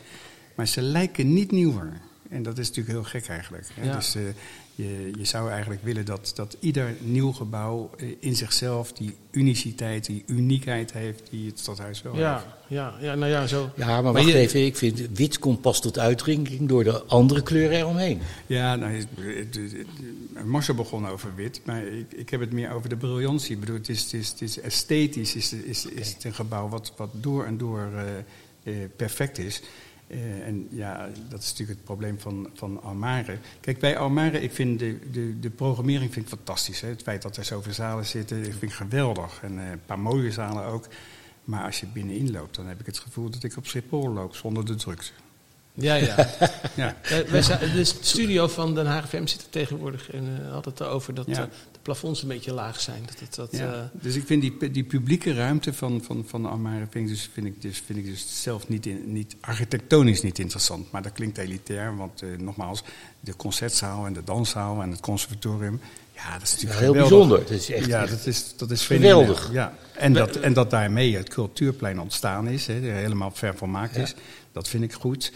Maar 0.56 0.68
ze 0.68 0.82
lijken 0.82 1.34
niet 1.34 1.52
nieuwer. 1.52 2.02
En 2.30 2.44
dat 2.44 2.58
is 2.58 2.68
natuurlijk 2.68 2.96
heel 2.96 3.04
gek 3.04 3.28
eigenlijk. 3.28 3.68
Hè? 3.74 3.86
Ja. 3.86 3.96
Dus 3.96 4.16
eh, 4.16 4.24
je, 4.76 5.12
je 5.18 5.26
zou 5.26 5.50
eigenlijk 5.50 5.84
willen 5.84 6.06
dat, 6.06 6.32
dat 6.36 6.58
ieder 6.60 6.96
nieuw 7.00 7.32
gebouw 7.32 7.90
eh, 7.98 8.08
in 8.20 8.36
zichzelf 8.36 8.92
die 8.94 9.16
uniciteit, 9.32 10.06
die 10.06 10.24
uniekheid 10.28 10.94
heeft 10.94 11.22
die 11.30 11.48
het 11.50 11.60
stadhuis 11.60 12.02
wel 12.02 12.12
heeft. 12.12 12.24
Ja, 12.26 12.58
ja, 12.68 12.96
ja, 13.02 13.16
nou 13.16 13.32
ja, 13.32 13.48
zo. 13.48 13.70
Ja, 13.76 13.86
maar 13.86 14.04
Maar 14.04 14.14
wacht 14.14 14.26
je- 14.28 14.38
even. 14.38 14.66
Ik 14.66 14.76
vind 14.78 15.02
wit 15.14 15.40
komt 15.40 15.62
pas 15.62 15.82
tot 15.82 16.00
uitdrukking 16.00 16.68
door 16.68 16.84
de 16.84 17.04
andere 17.04 17.44
kleuren 17.44 17.78
eromheen. 17.78 18.20
Ja, 18.48 18.76
nou, 18.76 19.06
Marcel 20.46 20.74
begon 20.76 21.08
over 21.08 21.36
wit, 21.36 21.62
maar 21.64 21.86
ik, 21.86 22.12
ik 22.14 22.30
heb 22.30 22.40
het 22.40 22.52
meer 22.52 22.72
over 22.72 22.90
de 22.90 22.96
briljantie. 22.98 23.54
Ik 23.54 23.60
bedoel, 23.60 23.76
het 23.76 23.90
is, 23.90 24.04
het 24.04 24.14
is, 24.14 24.30
het 24.30 24.42
is 24.42 24.60
esthetisch, 24.60 25.36
is, 25.36 25.54
is, 25.54 25.86
is 25.86 26.14
het 26.14 26.24
een 26.24 26.34
gebouw 26.34 26.70
wat, 26.70 26.94
wat 26.98 27.10
door 27.14 27.46
en 27.46 27.58
door 27.58 27.90
eh, 27.96 28.04
eh, 28.84 28.90
perfect 28.96 29.38
is. 29.38 29.62
Eh, 30.12 30.48
en 30.48 30.68
ja, 30.70 31.10
dat 31.30 31.40
is 31.40 31.50
natuurlijk 31.50 31.78
het 31.78 31.84
probleem 31.84 32.20
van, 32.20 32.50
van 32.54 32.84
Almere. 32.84 33.38
Kijk, 33.60 33.80
bij 33.80 33.98
Almere, 33.98 34.42
ik 34.42 34.52
vind 34.52 34.80
de, 34.80 35.00
de, 35.12 35.40
de 35.40 35.50
programmering 35.50 36.14
vind 36.14 36.26
ik 36.26 36.38
fantastisch. 36.38 36.82
Hè? 36.82 36.88
Het 36.88 37.02
feit 37.02 37.22
dat 37.22 37.38
er 37.38 37.46
zoveel 37.46 37.74
zalen 37.74 38.06
zitten, 38.06 38.44
vind 38.44 38.62
ik 38.62 38.74
geweldig. 38.74 39.40
En 39.42 39.60
eh, 39.60 39.70
een 39.70 39.86
paar 39.86 40.00
mooie 40.00 40.32
zalen 40.32 40.66
ook. 40.66 40.88
Maar 41.44 41.64
als 41.64 41.80
je 41.80 41.86
binnenin 41.86 42.32
loopt, 42.32 42.56
dan 42.56 42.68
heb 42.68 42.80
ik 42.80 42.86
het 42.86 43.00
gevoel 43.00 43.30
dat 43.30 43.44
ik 43.44 43.58
op 43.58 43.68
Schiphol 43.68 44.10
loop 44.10 44.36
zonder 44.36 44.66
de 44.66 44.76
drukte. 44.76 45.12
Ja, 45.74 45.96
ja. 45.96 46.16
Ja. 46.76 46.96
Eh, 47.02 47.20
wij 47.20 47.42
zijn- 47.42 47.60
de 47.76 47.84
studio 47.84 48.48
van 48.48 48.76
Den 48.76 48.86
Haag 48.86 49.08
FM 49.10 49.26
zit 49.26 49.42
er 49.42 49.50
tegenwoordig 49.50 50.12
en 50.12 50.40
eh, 50.46 50.52
had 50.52 50.66
het 50.66 50.80
erover 50.80 51.14
dat 51.14 51.26
Ja. 51.28 51.34
eh, 51.38 51.44
de 51.72 51.80
plafonds 51.82 52.22
een 52.22 52.28
beetje 52.28 52.54
laag 52.54 52.80
zijn. 52.82 53.04
Dat, 53.06 53.20
het, 53.20 53.36
dat, 53.36 53.50
Ja, 53.52 53.74
eh, 53.74 53.80
dus 53.92 54.16
ik 54.16 54.26
vind 54.26 54.42
die, 54.42 54.72
die 54.72 54.84
publieke 54.84 55.34
ruimte 55.34 55.74
van, 55.74 56.02
van, 56.06 56.24
van 56.28 56.46
Almere 56.46 56.86
vind 56.90 57.10
ik 57.10 57.16
dus, 57.16 57.30
vind 57.34 57.46
ik 57.48 57.62
dus, 57.62 57.82
vind 57.86 58.00
ik 58.00 58.06
dus 58.06 58.26
zelf 58.42 58.68
niet, 58.68 58.86
in, 58.86 59.02
niet 59.14 59.36
architectonisch 59.42 60.22
niet 60.22 60.40
interessant. 60.40 60.92
Maar 60.92 61.02
dat 61.02 61.12
klinkt 61.12 61.38
elitair, 61.38 61.98
want 61.98 62.22
eh, 62.22 62.30
nogmaals, 62.38 62.84
de 63.20 63.36
concertzaal 63.36 64.06
en 64.06 64.14
de 64.14 64.24
danszaal 64.24 64.82
en 64.82 64.92
het 64.92 65.00
conservatorium, 65.00 65.82
ja, 66.16 66.34
dat 66.38 66.42
is 66.42 66.50
Ja, 66.50 66.56
natuurlijk 66.68 66.80
heel 66.80 66.92
geweldig. 66.94 67.10
bijzonder. 67.10 67.40
Het 67.40 67.50
is 67.50 67.70
echt 67.72 67.86
ja, 67.86 68.06
dat 68.06 68.26
is, 68.26 68.54
dat 68.58 68.72
is 68.72 68.86
geweldig. 68.86 69.50
Ja. 69.52 69.74
En, 69.96 70.14
dat, 70.14 70.36
en 70.36 70.54
dat 70.54 70.70
daarmee 70.70 71.16
het 71.18 71.30
cultuurplein 71.30 72.00
ontstaan 72.00 72.48
is, 72.48 72.68
hè, 72.68 72.74
er 72.90 72.96
helemaal 72.96 73.32
vervolmaakt 73.34 73.96
is, 73.96 74.14
dat 74.52 74.68
vind 74.68 74.84
ik 74.84 74.94
goed. 74.94 75.32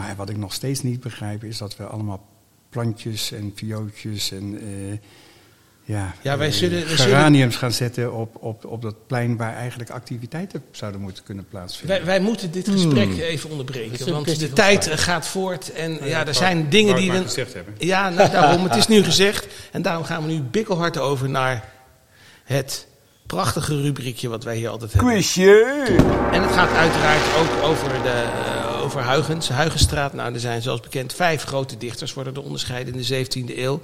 Maar 0.00 0.16
wat 0.16 0.28
ik 0.28 0.36
nog 0.36 0.52
steeds 0.52 0.82
niet 0.82 1.00
begrijp 1.00 1.44
is 1.44 1.58
dat 1.58 1.76
we 1.76 1.84
allemaal 1.84 2.28
plantjes 2.68 3.32
en 3.32 3.52
viootjes 3.54 4.32
en 4.32 4.58
eh, 4.60 4.98
ja, 5.84 6.14
Ja, 6.22 6.38
wij 6.38 6.46
eh, 6.46 6.52
zullen- 6.52 6.86
geraniums 6.86 7.56
gaan 7.56 7.72
zetten 7.72 8.12
op, 8.12 8.36
op, 8.42 8.64
op 8.64 8.82
dat 8.82 9.06
plein 9.06 9.36
waar 9.36 9.54
eigenlijk 9.54 9.90
activiteiten 9.90 10.62
zouden 10.70 11.00
moeten 11.00 11.24
kunnen 11.24 11.46
plaatsvinden. 11.48 11.96
wij, 11.96 12.06
wij 12.06 12.20
moeten 12.20 12.50
dit 12.50 12.68
gesprek 12.68 13.08
even 13.08 13.18
Dat 13.18 13.28
is 13.28 13.44
onderbreken, 13.44 14.12
want 14.12 14.38
de 14.38 14.52
tijd 14.52 14.86
gaat 14.86 15.26
voort 15.26 15.72
en 15.72 15.98
ja, 16.04 16.26
er 16.26 16.34
zijn 16.34 16.68
dingen 16.68 16.96
die 16.96 17.12
we... 17.12 17.22
gezegd 17.22 17.54
hebben. 17.54 17.74
Ja, 17.78 18.08
nou, 18.08 18.30
daarom, 18.30 18.62
het 18.64 18.76
is 18.76 18.86
nu 18.86 19.02
gezegd 19.02 19.46
en 19.72 19.82
daarom 19.82 20.04
gaan 20.04 20.26
we 20.26 20.32
nu 20.32 20.40
bikkelhard 20.40 20.98
over 20.98 21.28
naar 21.28 21.68
het 22.44 22.86
prachtige 23.26 23.82
rubriekje 23.82 24.28
wat 24.28 24.44
wij 24.44 24.56
hier 24.56 24.68
altijd 24.68 24.92
hebben. 24.92 25.12
En 26.32 26.42
het 26.42 26.52
gaat 26.52 26.72
uiteraard 26.72 27.36
ook 27.38 27.68
over, 27.70 28.02
de, 28.02 28.08
eh, 28.08 28.69
over 28.90 29.10
Huygens, 29.10 29.48
Huygenstraat. 29.48 30.12
Nou, 30.12 30.34
er 30.34 30.40
zijn 30.40 30.62
zoals 30.62 30.80
bekend 30.80 31.12
vijf 31.12 31.42
grote 31.42 31.76
dichters, 31.76 32.14
worden 32.14 32.34
er 32.34 32.42
onderscheiden 32.42 32.94
in 32.94 33.00
de 33.00 33.24
17e 33.26 33.58
eeuw. 33.58 33.80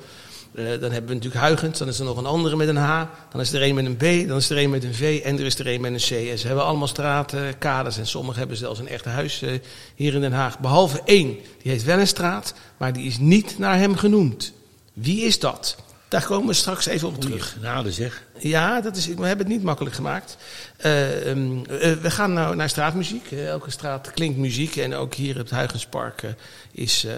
Eh, 0.54 0.64
dan 0.64 0.90
hebben 0.90 1.06
we 1.06 1.14
natuurlijk 1.14 1.44
Huygens, 1.44 1.78
dan 1.78 1.88
is 1.88 1.98
er 1.98 2.04
nog 2.04 2.16
een 2.16 2.26
andere 2.26 2.56
met 2.56 2.68
een 2.68 2.76
H, 2.76 3.04
dan 3.30 3.40
is 3.40 3.52
er 3.52 3.62
een 3.62 3.74
met 3.74 3.84
een 3.84 3.96
B, 3.96 4.28
dan 4.28 4.36
is 4.36 4.50
er 4.50 4.58
een 4.58 4.70
met 4.70 4.84
een 4.84 4.94
V 4.94 5.20
en 5.24 5.38
er 5.38 5.44
is 5.44 5.58
er 5.58 5.66
een 5.66 5.80
met 5.80 5.92
een 5.92 5.98
C. 5.98 6.28
En 6.30 6.38
ze 6.38 6.46
hebben 6.46 6.64
allemaal 6.64 6.86
straten, 6.86 7.58
kaders 7.58 7.98
en 7.98 8.06
sommigen 8.06 8.38
hebben 8.38 8.56
zelfs 8.56 8.78
een 8.78 8.88
echt 8.88 9.04
huis 9.04 9.42
eh, 9.42 9.52
hier 9.94 10.14
in 10.14 10.20
Den 10.20 10.32
Haag. 10.32 10.58
Behalve 10.58 11.00
één, 11.04 11.38
die 11.62 11.72
heeft 11.72 11.84
wel 11.84 11.98
een 11.98 12.06
straat, 12.06 12.54
maar 12.76 12.92
die 12.92 13.06
is 13.06 13.18
niet 13.18 13.58
naar 13.58 13.78
hem 13.78 13.96
genoemd. 13.96 14.52
Wie 14.92 15.20
is 15.24 15.38
dat? 15.38 15.76
Daar 16.08 16.24
komen 16.24 16.46
we 16.46 16.52
straks 16.52 16.86
even 16.86 17.08
op 17.08 17.20
terug. 17.20 17.52
genade 17.52 17.92
zeg. 17.92 18.22
Ja, 18.38 18.80
dat 18.80 18.96
is, 18.96 19.06
we 19.06 19.26
hebben 19.26 19.46
het 19.46 19.54
niet 19.54 19.62
makkelijk 19.62 19.94
gemaakt. 19.94 20.36
Eh, 20.76 21.30
ehm, 21.30 21.58
eh, 21.64 21.92
we 21.92 22.10
gaan 22.10 22.32
nou 22.32 22.56
naar 22.56 22.68
straatmuziek. 22.68 23.30
Eh, 23.30 23.48
elke 23.48 23.70
straat 23.70 24.10
klinkt 24.10 24.38
muziek. 24.38 24.76
En 24.76 24.94
ook 24.94 25.14
hier 25.14 25.34
op 25.34 25.40
het 25.40 25.50
Huygenspark 25.50 26.22
eh, 26.22 26.30
is 26.72 27.04
eh, 27.04 27.12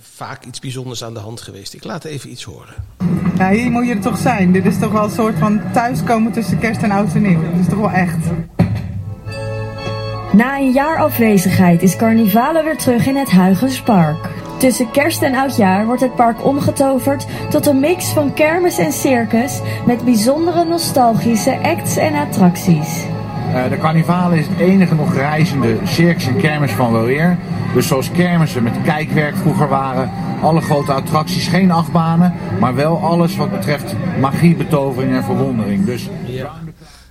vaak 0.00 0.44
iets 0.44 0.58
bijzonders 0.58 1.04
aan 1.04 1.14
de 1.14 1.20
hand 1.20 1.40
geweest. 1.40 1.74
Ik 1.74 1.84
laat 1.84 2.04
even 2.04 2.30
iets 2.30 2.44
horen. 2.44 2.74
Ja, 3.38 3.50
hier 3.50 3.70
moet 3.70 3.86
je 3.86 3.94
er 3.94 4.00
toch 4.00 4.18
zijn. 4.18 4.52
Dit 4.52 4.66
is 4.66 4.78
toch 4.78 4.92
wel 4.92 5.04
een 5.04 5.10
soort 5.10 5.38
van 5.38 5.72
thuiskomen 5.72 6.32
tussen 6.32 6.58
kerst 6.58 6.82
en 6.82 6.90
oud 6.90 7.14
en 7.14 7.22
nieuw. 7.22 7.42
Dat 7.50 7.60
is 7.60 7.68
toch 7.68 7.78
wel 7.78 7.90
echt. 7.90 8.18
Na 10.32 10.58
een 10.58 10.72
jaar 10.72 10.98
afwezigheid 10.98 11.82
is 11.82 11.96
Carnivale 11.96 12.62
weer 12.62 12.76
terug 12.76 13.06
in 13.06 13.16
het 13.16 13.30
Huygenspark. 13.30 14.35
Tussen 14.66 14.90
kerst 14.90 15.22
en 15.22 15.34
oudjaar 15.34 15.86
wordt 15.86 16.00
het 16.00 16.14
park 16.14 16.44
omgetoverd 16.44 17.26
tot 17.50 17.66
een 17.66 17.80
mix 17.80 18.08
van 18.08 18.32
kermis 18.32 18.78
en 18.78 18.92
circus 18.92 19.60
met 19.86 20.04
bijzondere 20.04 20.64
nostalgische 20.64 21.58
acts 21.62 21.96
en 21.96 22.14
attracties. 22.14 23.04
Eh, 23.54 23.68
de 23.70 23.78
carnivalen 23.78 24.38
is 24.38 24.46
het 24.46 24.58
enige 24.58 24.94
nog 24.94 25.14
reizende 25.14 25.76
circus 25.84 26.26
en 26.26 26.36
kermis 26.36 26.72
van 26.72 26.92
Weleer. 26.92 27.38
Dus 27.74 27.86
zoals 27.86 28.10
kermissen 28.10 28.62
met 28.62 28.82
kijkwerk 28.84 29.36
vroeger 29.36 29.68
waren, 29.68 30.10
alle 30.42 30.60
grote 30.60 30.92
attracties, 30.92 31.48
geen 31.48 31.70
achtbanen, 31.70 32.34
maar 32.60 32.74
wel 32.74 32.98
alles 32.98 33.36
wat 33.36 33.50
betreft 33.50 33.94
magie, 34.20 34.56
betovering 34.56 35.14
en 35.14 35.24
verwondering. 35.24 35.84
Dus 35.84 36.10
Ja. 36.24 36.65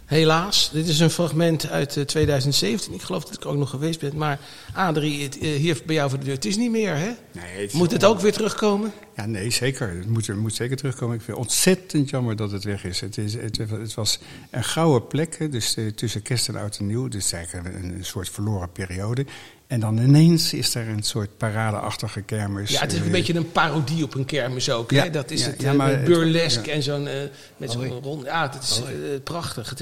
Helaas, 0.05 0.69
dit 0.73 0.87
is 0.87 0.99
een 0.99 1.09
fragment 1.09 1.69
uit 1.69 1.97
eh, 1.97 2.03
2017. 2.03 2.93
Ik 2.93 3.01
geloof 3.01 3.25
dat 3.25 3.33
ik 3.33 3.45
ook 3.45 3.55
nog 3.55 3.69
geweest 3.69 3.99
ben. 3.99 4.17
Maar 4.17 4.39
Adrie, 4.73 5.23
het, 5.23 5.37
eh, 5.37 5.49
hier 5.49 5.81
bij 5.85 5.95
jou 5.95 6.09
voor 6.09 6.19
de 6.19 6.25
deur. 6.25 6.33
Het 6.33 6.45
is 6.45 6.57
niet 6.57 6.71
meer, 6.71 6.95
hè? 6.95 7.11
Nee, 7.31 7.61
het 7.61 7.71
is 7.71 7.71
Moet 7.71 7.91
het 7.91 8.05
ook 8.05 8.19
weer 8.19 8.33
terugkomen? 8.33 8.91
Ja, 9.15 9.25
nee, 9.25 9.49
zeker. 9.49 9.89
Het 9.89 10.09
moet, 10.09 10.27
het 10.27 10.37
moet 10.37 10.55
zeker 10.55 10.77
terugkomen. 10.77 11.15
Ik 11.15 11.21
vind 11.21 11.37
het 11.37 11.45
ontzettend 11.45 12.09
jammer 12.09 12.35
dat 12.35 12.51
het 12.51 12.63
weg 12.63 12.83
is. 12.83 12.99
Het, 12.99 13.17
is, 13.17 13.33
het, 13.33 13.57
het 13.57 13.93
was 13.93 14.19
een 14.49 14.63
gouden 14.63 15.07
plek, 15.07 15.51
dus 15.51 15.75
eh, 15.75 15.87
tussen 15.87 16.21
kerst 16.21 16.47
en 16.47 16.55
oud 16.55 16.77
en 16.77 16.87
nieuw. 16.87 17.07
Dus 17.07 17.31
eigenlijk 17.31 17.75
een, 17.75 17.83
een 17.83 18.05
soort 18.05 18.29
verloren 18.29 18.71
periode. 18.71 19.25
En 19.67 19.79
dan 19.79 19.97
ineens 19.97 20.53
is 20.53 20.75
er 20.75 20.87
een 20.87 21.03
soort 21.03 21.37
paradeachtige 21.37 22.21
kermis. 22.21 22.71
Ja, 22.71 22.79
het 22.81 22.91
is 22.91 22.99
een 22.99 23.05
eh, 23.05 23.11
beetje 23.11 23.35
een 23.35 23.51
parodie 23.51 24.03
op 24.03 24.13
een 24.13 24.25
kermis 24.25 24.69
ook. 24.69 24.91
Ja, 24.91 25.03
hè? 25.03 25.09
Dat 25.09 25.31
is 25.31 25.41
ja, 25.41 25.49
het, 25.49 25.61
ja, 25.61 25.71
eh, 25.71 25.77
maar 25.77 25.89
het- 25.89 26.03
burlesque 26.03 26.65
ja. 26.69 26.73
en 26.73 26.83
zo'n 26.83 27.07
eh, 27.07 27.21
met 27.57 27.71
zo'n 27.71 27.87
rond. 27.87 28.25
Ja, 28.25 28.49
het 28.51 28.63
is 28.63 28.81
prachtig. 29.23 29.69
Het, 29.69 29.81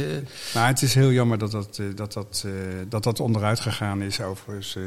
Maar 0.53 0.67
het 0.67 0.81
is 0.81 0.93
heel 0.93 1.11
jammer 1.11 1.37
dat 1.37 1.51
dat, 1.51 1.79
dat, 1.95 2.13
dat, 2.13 2.43
eh, 2.45 2.51
dat, 2.89 3.03
dat 3.03 3.19
onderuit 3.19 3.59
gegaan 3.59 4.01
is. 4.01 4.21
Overigens, 4.21 4.77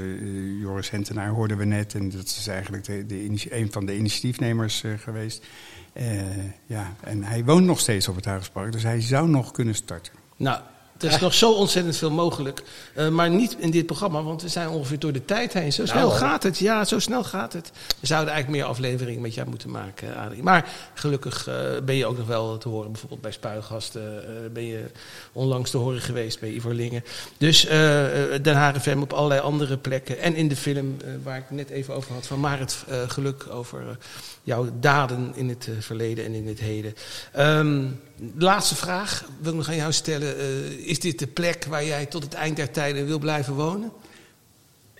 Joris 0.60 0.90
Hentenaar 0.90 1.28
hoorden 1.28 1.56
we 1.56 1.64
net. 1.64 1.94
En 1.94 2.10
dat 2.10 2.24
is 2.26 2.46
eigenlijk 2.46 2.84
de, 2.84 3.46
een 3.50 3.72
van 3.72 3.86
de 3.86 3.96
initiatiefnemers 3.96 4.82
eh, 4.82 4.90
geweest. 4.98 5.44
Eh, 5.92 6.04
ja, 6.66 6.94
en 7.00 7.24
hij 7.24 7.44
woont 7.44 7.64
nog 7.64 7.80
steeds 7.80 8.08
op 8.08 8.16
het 8.16 8.24
Huigerspark. 8.24 8.72
Dus 8.72 8.82
hij 8.82 9.00
zou 9.00 9.28
nog 9.28 9.50
kunnen 9.50 9.74
starten. 9.74 10.12
nou, 10.36 10.60
er 10.98 11.08
is 11.08 11.18
nog 11.18 11.34
zo 11.34 11.52
ontzettend 11.52 11.96
veel 11.96 12.10
mogelijk. 12.10 12.62
Eh, 12.94 13.08
maar 13.08 13.30
niet 13.30 13.56
in 13.58 13.70
dit 13.70 13.86
programma, 13.86 14.22
want 14.22 14.42
we 14.42 14.48
zijn 14.48 14.68
ongeveer 14.68 14.98
door 14.98 15.12
de 15.12 15.24
tijd 15.24 15.52
heen. 15.52 15.72
Zo 15.72 15.86
snel 15.86 16.10
gaat 16.10 16.42
het. 16.42 16.58
Ja, 16.58 16.84
zo 16.84 16.98
snel 16.98 17.24
gaat 17.24 17.52
het. 17.52 17.70
We 18.00 18.06
zouden 18.06 18.32
eigenlijk 18.32 18.62
meer 18.62 18.70
afleveringen 18.72 19.22
met 19.22 19.34
jou 19.34 19.48
moeten 19.48 19.70
maken, 19.70 20.16
Adrie. 20.16 20.42
Maar 20.42 20.68
gelukkig 20.94 21.46
eh, 21.46 21.54
ben 21.84 21.94
je 21.94 22.06
ook 22.06 22.18
nog 22.18 22.26
wel 22.26 22.58
te 22.58 22.68
horen. 22.68 22.90
Bijvoorbeeld 22.92 23.20
bij 23.20 23.32
Spuigasten 23.32 24.24
eh, 24.28 24.50
ben 24.52 24.66
je 24.66 24.84
onlangs 25.32 25.70
te 25.70 25.76
horen 25.76 26.00
geweest 26.00 26.40
bij 26.40 26.50
Ivorlingen. 26.50 27.04
Dus 27.38 27.66
eh, 27.66 28.34
eh, 28.34 28.42
Den 28.42 28.54
Haag 28.54 28.82
FM 28.82 29.00
op 29.00 29.12
allerlei 29.12 29.40
andere 29.40 29.76
plekken. 29.76 30.18
En 30.18 30.34
in 30.34 30.48
de 30.48 30.56
film 30.56 30.96
eh, 31.04 31.10
waar 31.22 31.36
ik 31.36 31.44
het 31.48 31.56
net 31.56 31.70
even 31.70 31.94
over 31.94 32.12
had 32.12 32.26
van 32.26 32.40
Marit 32.40 32.84
eh, 32.88 33.08
Geluk 33.08 33.46
over 33.50 33.80
eh, 33.80 33.94
jouw 34.42 34.68
daden 34.80 35.32
in 35.34 35.48
het 35.48 35.68
eh, 35.68 35.74
verleden 35.80 36.24
en 36.24 36.32
in 36.32 36.46
het 36.46 36.58
heden. 36.58 36.94
Ehm, 37.32 37.84
laatste 38.34 38.74
vraag 38.74 39.28
wil 39.40 39.52
ik 39.52 39.58
nog 39.58 39.68
aan 39.68 39.76
jou 39.76 39.92
stellen. 39.92 40.38
Eh, 40.38 40.70
is 40.70 40.98
dit 40.98 41.18
de 41.18 41.26
plek 41.26 41.64
waar 41.64 41.84
jij 41.84 42.06
tot 42.06 42.22
het 42.22 42.34
eind 42.34 42.56
der 42.56 42.70
tijden 42.70 43.06
wil 43.06 43.18
blijven 43.18 43.54
wonen? 43.54 43.92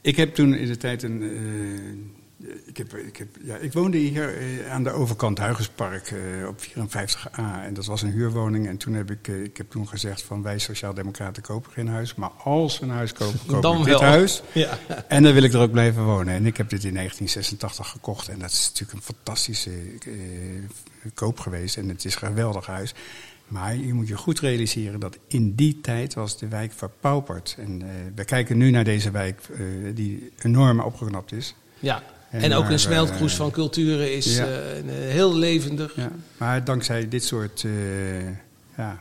Ik 0.03 0.17
heb 0.17 0.35
toen 0.35 0.55
in 0.55 0.67
de 0.67 0.77
tijd 0.77 1.03
een. 1.03 2.16
Ik, 2.65 2.77
heb, 2.77 2.95
ik, 2.95 3.17
heb, 3.17 3.29
ja, 3.43 3.57
ik 3.57 3.73
woonde 3.73 3.97
hier 3.97 4.39
eh, 4.39 4.73
aan 4.73 4.83
de 4.83 4.91
overkant 4.91 5.39
Huigerspark 5.39 6.11
eh, 6.11 6.49
op 6.49 6.61
54a. 6.63 7.65
En 7.65 7.75
dat 7.75 7.87
was 7.87 8.03
een 8.03 8.11
huurwoning. 8.11 8.67
En 8.69 8.77
toen 8.77 8.95
heb 8.95 9.11
ik, 9.11 9.29
eh, 9.29 9.43
ik 9.43 9.57
heb 9.57 9.71
toen 9.71 9.89
gezegd 9.89 10.23
van 10.23 10.43
wij 10.43 10.59
Sociaaldemocraten 10.59 11.43
kopen 11.43 11.73
geen 11.73 11.89
huis. 11.89 12.15
Maar 12.15 12.31
als 12.31 12.79
we 12.79 12.85
een 12.85 12.91
huis 12.91 13.13
kopen, 13.13 13.39
kopen 13.47 13.61
Dan 13.61 13.79
we 13.79 13.85
wel. 13.85 13.99
dit 13.99 14.09
huis. 14.09 14.43
Ja. 14.53 14.79
En 15.09 15.23
dan 15.23 15.33
wil 15.33 15.43
ik 15.43 15.53
er 15.53 15.61
ook 15.61 15.71
blijven 15.71 16.05
wonen. 16.05 16.35
En 16.35 16.47
ik 16.47 16.57
heb 16.57 16.69
dit 16.69 16.85
in 16.85 16.95
1986 16.95 17.89
gekocht. 17.89 18.29
En 18.29 18.39
dat 18.39 18.51
is 18.51 18.67
natuurlijk 18.67 18.93
een 18.99 19.15
fantastische 19.15 19.71
koop 21.15 21.39
geweest. 21.41 21.77
En 21.77 21.89
het 21.89 22.05
is 22.05 22.15
een 22.15 22.21
geweldig 22.21 22.67
huis. 22.67 22.95
Maar 23.47 23.77
je 23.77 23.95
moet 23.95 24.09
je 24.09 24.17
goed 24.17 24.41
realiseren 24.41 25.01
dat 25.01 25.19
in 25.27 25.55
die 25.55 25.81
tijd 25.81 26.15
was 26.15 26.39
de 26.39 26.49
wijk 26.49 26.73
verpauperd. 26.73 27.57
En 27.59 27.83
we 28.15 28.25
kijken 28.25 28.57
nu 28.57 28.71
naar 28.71 28.85
deze 28.85 29.11
wijk 29.11 29.41
die 29.95 30.33
enorm 30.43 30.81
opgeknapt 30.81 31.33
is. 31.33 31.55
Ja. 31.79 32.03
En, 32.31 32.43
En 32.43 32.53
ook 32.55 32.69
een 32.69 32.79
smeltkroes 32.79 33.31
eh, 33.33 33.37
van 33.39 33.51
culturen 33.51 34.15
is 34.15 34.37
ja. 34.37 34.45
eh, 34.45 34.79
eh, 34.79 34.85
heel 34.89 35.35
levendig. 35.37 35.93
Ja. 35.97 36.11
Maar 36.37 36.65
dankzij 36.65 37.09
dit 37.09 37.25
soort... 37.25 37.65
eh, 37.65 37.71
ja, 38.77 38.99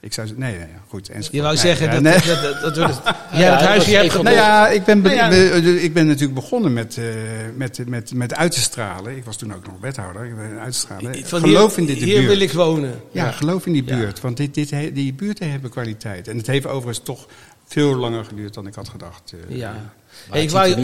ik 0.00 0.12
zou 0.12 0.28
Nee, 0.36 0.50
nee, 0.52 0.58
ja, 0.60 0.66
goed. 0.88 1.08
enzovoort. 1.08 1.32
Je 1.34 1.40
wou 1.42 1.52
Nee, 1.54 1.62
zeggen 1.62 1.86
ja, 1.86 1.92
dat, 1.92 2.02
nee. 2.02 2.12
dat, 2.34 2.42
dat, 2.42 2.60
dat, 2.62 2.74
dat- 2.74 3.00
jij 3.32 3.40
Ja, 3.44 3.50
het 3.50 3.58
dat 3.58 3.68
huis 3.68 3.76
was 3.76 3.86
hier 3.86 3.96
hebt 3.98 4.10
gekocht. 4.10 4.28
Nou 4.28 4.36
ja, 4.40 4.68
ik 4.68 4.84
ben, 4.84 5.02
be- 5.02 5.08
Nou 5.08 5.34
ja. 5.34 5.60
be- 5.60 5.82
ik 5.82 5.92
ben 5.94 6.06
natuurlijk 6.06 6.34
begonnen 6.34 6.72
met, 6.72 6.96
eh, 6.98 7.04
met, 7.56 7.88
met, 7.88 8.14
met 8.14 8.34
uit 8.34 8.52
te 8.52 8.60
stralen. 8.60 9.16
Ik 9.16 9.24
was 9.24 9.36
toen 9.36 9.54
ook 9.54 9.66
nog 9.66 9.74
wethouder. 9.80 10.24
Ik 10.24 10.36
ben 10.36 10.58
uit 10.60 10.72
te 10.72 10.78
stralen. 10.78 11.26
Van 11.26 11.40
geloof 11.40 11.70
hier, 11.76 11.78
in 11.88 11.94
dit 11.94 12.02
Hier 12.02 12.14
buurt. 12.16 12.26
wil 12.28 12.40
ik 12.40 12.52
wonen. 12.52 13.00
Ja, 13.12 13.30
geloof 13.30 13.66
in 13.66 13.72
die 13.72 13.84
Ja. 13.86 13.96
buurt. 13.96 14.20
Want 14.20 14.36
dit, 14.36 14.54
dit, 14.54 14.70
he- 14.70 14.92
die 14.92 15.12
buurten 15.12 15.50
hebben 15.50 15.70
kwaliteit. 15.70 16.28
En 16.28 16.36
het 16.36 16.46
heeft 16.46 16.66
overigens 16.66 17.04
toch 17.04 17.26
veel 17.66 17.94
langer 17.96 18.24
geduurd 18.24 18.54
dan 18.54 18.66
ik 18.66 18.74
had 18.74 18.88
gedacht. 18.88 19.32
Ja. 19.48 19.92
Hey, 20.30 20.42
ik, 20.42 20.50
wou, 20.50 20.68
ik, 20.68 20.76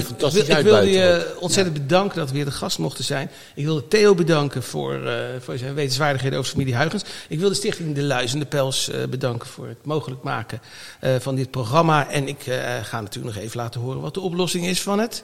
wil, 0.63 0.83
ik 0.83 0.91
je 0.93 1.37
ontzettend 1.39 1.77
bedanken 1.77 2.19
dat 2.19 2.29
we 2.29 2.35
weer 2.35 2.45
de 2.45 2.51
gast 2.51 2.79
mochten 2.79 3.05
zijn. 3.05 3.31
Ik 3.55 3.65
wilde 3.65 3.89
Theo 3.89 4.15
bedanken 4.15 4.63
voor, 4.63 5.07
eh, 5.07 5.15
voor 5.41 5.59
zijn 5.59 5.75
wetenswaardigheden 5.75 6.39
over 6.39 6.51
familie 6.51 6.77
Huygens. 6.77 7.03
Ik 7.29 7.39
wil 7.39 7.49
de 7.49 7.55
stichting 7.55 7.95
De 7.95 8.03
Luis 8.03 8.33
en 8.33 8.39
de 8.39 8.47
Pels 8.47 8.91
eh, 8.91 9.01
bedanken 9.11 9.49
voor 9.49 9.67
het 9.67 9.85
mogelijk 9.85 10.23
maken 10.23 10.61
eh, 11.01 11.15
van 11.19 11.35
dit 11.35 11.51
programma. 11.51 12.09
En 12.09 12.29
ik 12.29 12.47
eh, 12.47 12.57
ga 12.83 13.01
natuurlijk 13.01 13.35
nog 13.35 13.45
even 13.45 13.61
laten 13.61 13.81
horen 13.81 14.01
wat 14.01 14.15
de 14.15 14.21
oplossing 14.21 14.67
is 14.67 14.83
van 14.83 14.99
het... 14.99 15.23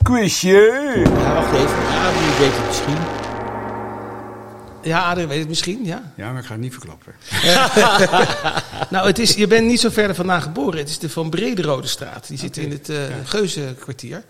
Ja, 0.99 1.35
wacht 1.35 1.53
even. 1.53 1.83
Ja, 1.83 2.13
wie 2.13 2.47
weet 2.47 2.57
het 2.57 2.67
misschien. 2.67 3.36
Ja, 4.87 5.11
Adrien 5.11 5.29
weet 5.29 5.39
het 5.39 5.49
misschien, 5.49 5.85
ja. 5.85 6.13
Ja, 6.17 6.33
maar 6.33 6.41
ik 6.41 6.47
ga 6.47 6.53
het 6.53 6.61
niet 6.61 6.73
verklappen. 6.73 7.15
Nou, 8.91 9.07
het 9.07 9.19
is, 9.19 9.35
je 9.35 9.47
bent 9.47 9.67
niet 9.67 9.81
zo 9.81 9.91
ver 9.91 10.15
vandaan 10.15 10.43
geboren. 10.43 10.79
Het 10.79 10.89
is 10.89 10.99
de 10.99 11.09
Van 11.09 11.31
Brederode 11.31 11.87
straat. 11.87 12.29
Die 12.29 12.39
zit 12.39 12.57
in 12.57 12.71
het 12.71 12.89
uh, 12.89 12.97
Geuzenkwartier, 13.25 14.23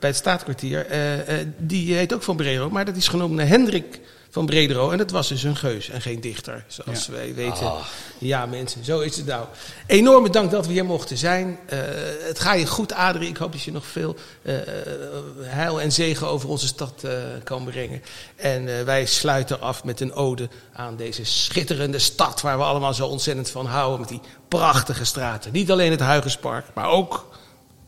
bij 0.00 0.08
het 0.08 0.18
Staatkwartier. 0.18 0.86
Uh, 0.90 1.16
uh, 1.16 1.46
die 1.58 1.94
heet 1.94 2.12
ook 2.12 2.22
Van 2.22 2.36
Brederode, 2.36 2.72
maar 2.72 2.84
dat 2.84 2.96
is 2.96 3.08
genoemd 3.08 3.34
naar 3.34 3.46
Hendrik 3.46 4.00
van 4.30 4.46
Bredero. 4.46 4.90
En 4.90 4.98
dat 4.98 5.10
was 5.10 5.28
dus 5.28 5.42
een 5.42 5.56
geus 5.56 5.88
en 5.88 6.00
geen 6.00 6.20
dichter, 6.20 6.64
zoals 6.66 7.06
ja. 7.06 7.12
wij 7.12 7.34
weten. 7.34 7.66
Oh. 7.66 7.84
Ja, 8.18 8.46
mensen, 8.46 8.84
zo 8.84 9.00
is 9.00 9.16
het 9.16 9.26
nou. 9.26 9.46
Enorm 9.86 10.22
bedankt 10.22 10.52
dat 10.52 10.66
we 10.66 10.72
hier 10.72 10.84
mochten 10.84 11.16
zijn. 11.16 11.58
Uh, 11.72 11.78
het 12.20 12.38
gaat 12.40 12.58
je 12.58 12.66
goed, 12.66 12.92
Adrie. 12.92 13.28
Ik 13.28 13.36
hoop 13.36 13.52
dat 13.52 13.62
je 13.62 13.72
nog 13.72 13.86
veel 13.86 14.16
uh, 14.42 14.54
heil 15.40 15.80
en 15.80 15.92
zegen 15.92 16.26
over 16.26 16.48
onze 16.48 16.66
stad 16.66 17.02
uh, 17.04 17.12
kan 17.44 17.64
brengen. 17.64 18.02
En 18.36 18.84
wij 18.84 19.06
sluiten 19.06 19.60
af 19.60 19.84
met 19.84 20.00
een 20.00 20.12
ode 20.12 20.48
aan 20.72 20.96
deze 20.96 21.24
schitterende 21.24 21.98
stad... 21.98 22.40
waar 22.40 22.58
we 22.58 22.64
allemaal 22.64 22.94
zo 22.94 23.06
ontzettend 23.06 23.50
van 23.50 23.66
houden, 23.66 24.00
met 24.00 24.08
die 24.08 24.20
prachtige 24.48 25.04
straten. 25.04 25.52
Niet 25.52 25.70
alleen 25.70 25.90
het 25.90 26.00
Huigenspark, 26.00 26.64
maar 26.74 26.88
ook... 26.88 27.27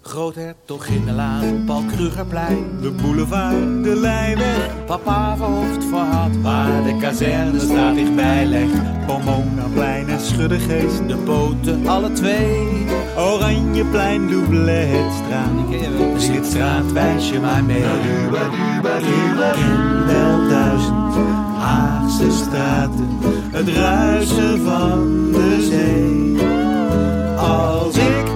Groothertog 0.02 0.86
in 0.86 1.04
de 1.04 2.90
boulevard, 3.02 3.84
de 3.84 3.96
Leijweg. 3.96 4.84
Papa 4.86 5.36
verhoofd 5.36 5.84
voor 5.84 5.98
had, 5.98 6.36
waar 6.42 6.84
de 6.84 6.96
kazernestraat 7.00 7.94
dichtbij 7.94 8.46
legt. 8.46 9.06
Pomonaplein 9.06 10.08
en 10.08 10.20
Schuddegeest. 10.20 11.08
De 11.08 11.16
poten, 11.16 11.86
alle 11.86 12.12
twee. 12.12 12.86
Oranjeplein, 13.16 14.28
Doubletstraat. 14.28 15.50
Slitstraat, 16.16 16.92
wijs 16.92 17.30
je 17.30 17.40
maar 17.40 17.64
mee. 17.64 17.84
Ken 19.54 20.06
wel 20.06 20.48
duizend 20.48 21.14
Haagse 21.58 22.30
straten. 22.30 23.08
Het 23.50 23.68
ruisen 23.68 24.64
van 24.64 25.30
de 25.32 25.66
zee. 25.70 26.48
Als 27.36 27.96
ik 27.96 28.29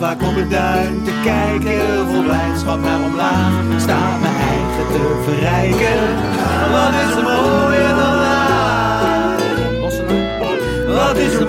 vaak 0.00 0.22
op 0.22 0.34
het 0.34 0.50
duin 0.50 1.02
te 1.04 1.12
kijken, 1.24 2.08
vol 2.08 2.22
blijdschap 2.22 2.80
naar 2.80 3.00
omlaag. 3.00 3.80
Sta 3.80 4.18
mijn 4.20 4.34
eigen 4.34 4.86
te 4.92 5.20
verrijken, 5.24 6.00
wat 6.74 6.92
is 7.02 7.16
er 7.16 7.22
mooier 7.22 7.94
dan 8.00 8.16
daar? 8.24 9.36
Wat 10.86 11.16
is 11.16 11.34
er 11.34 11.46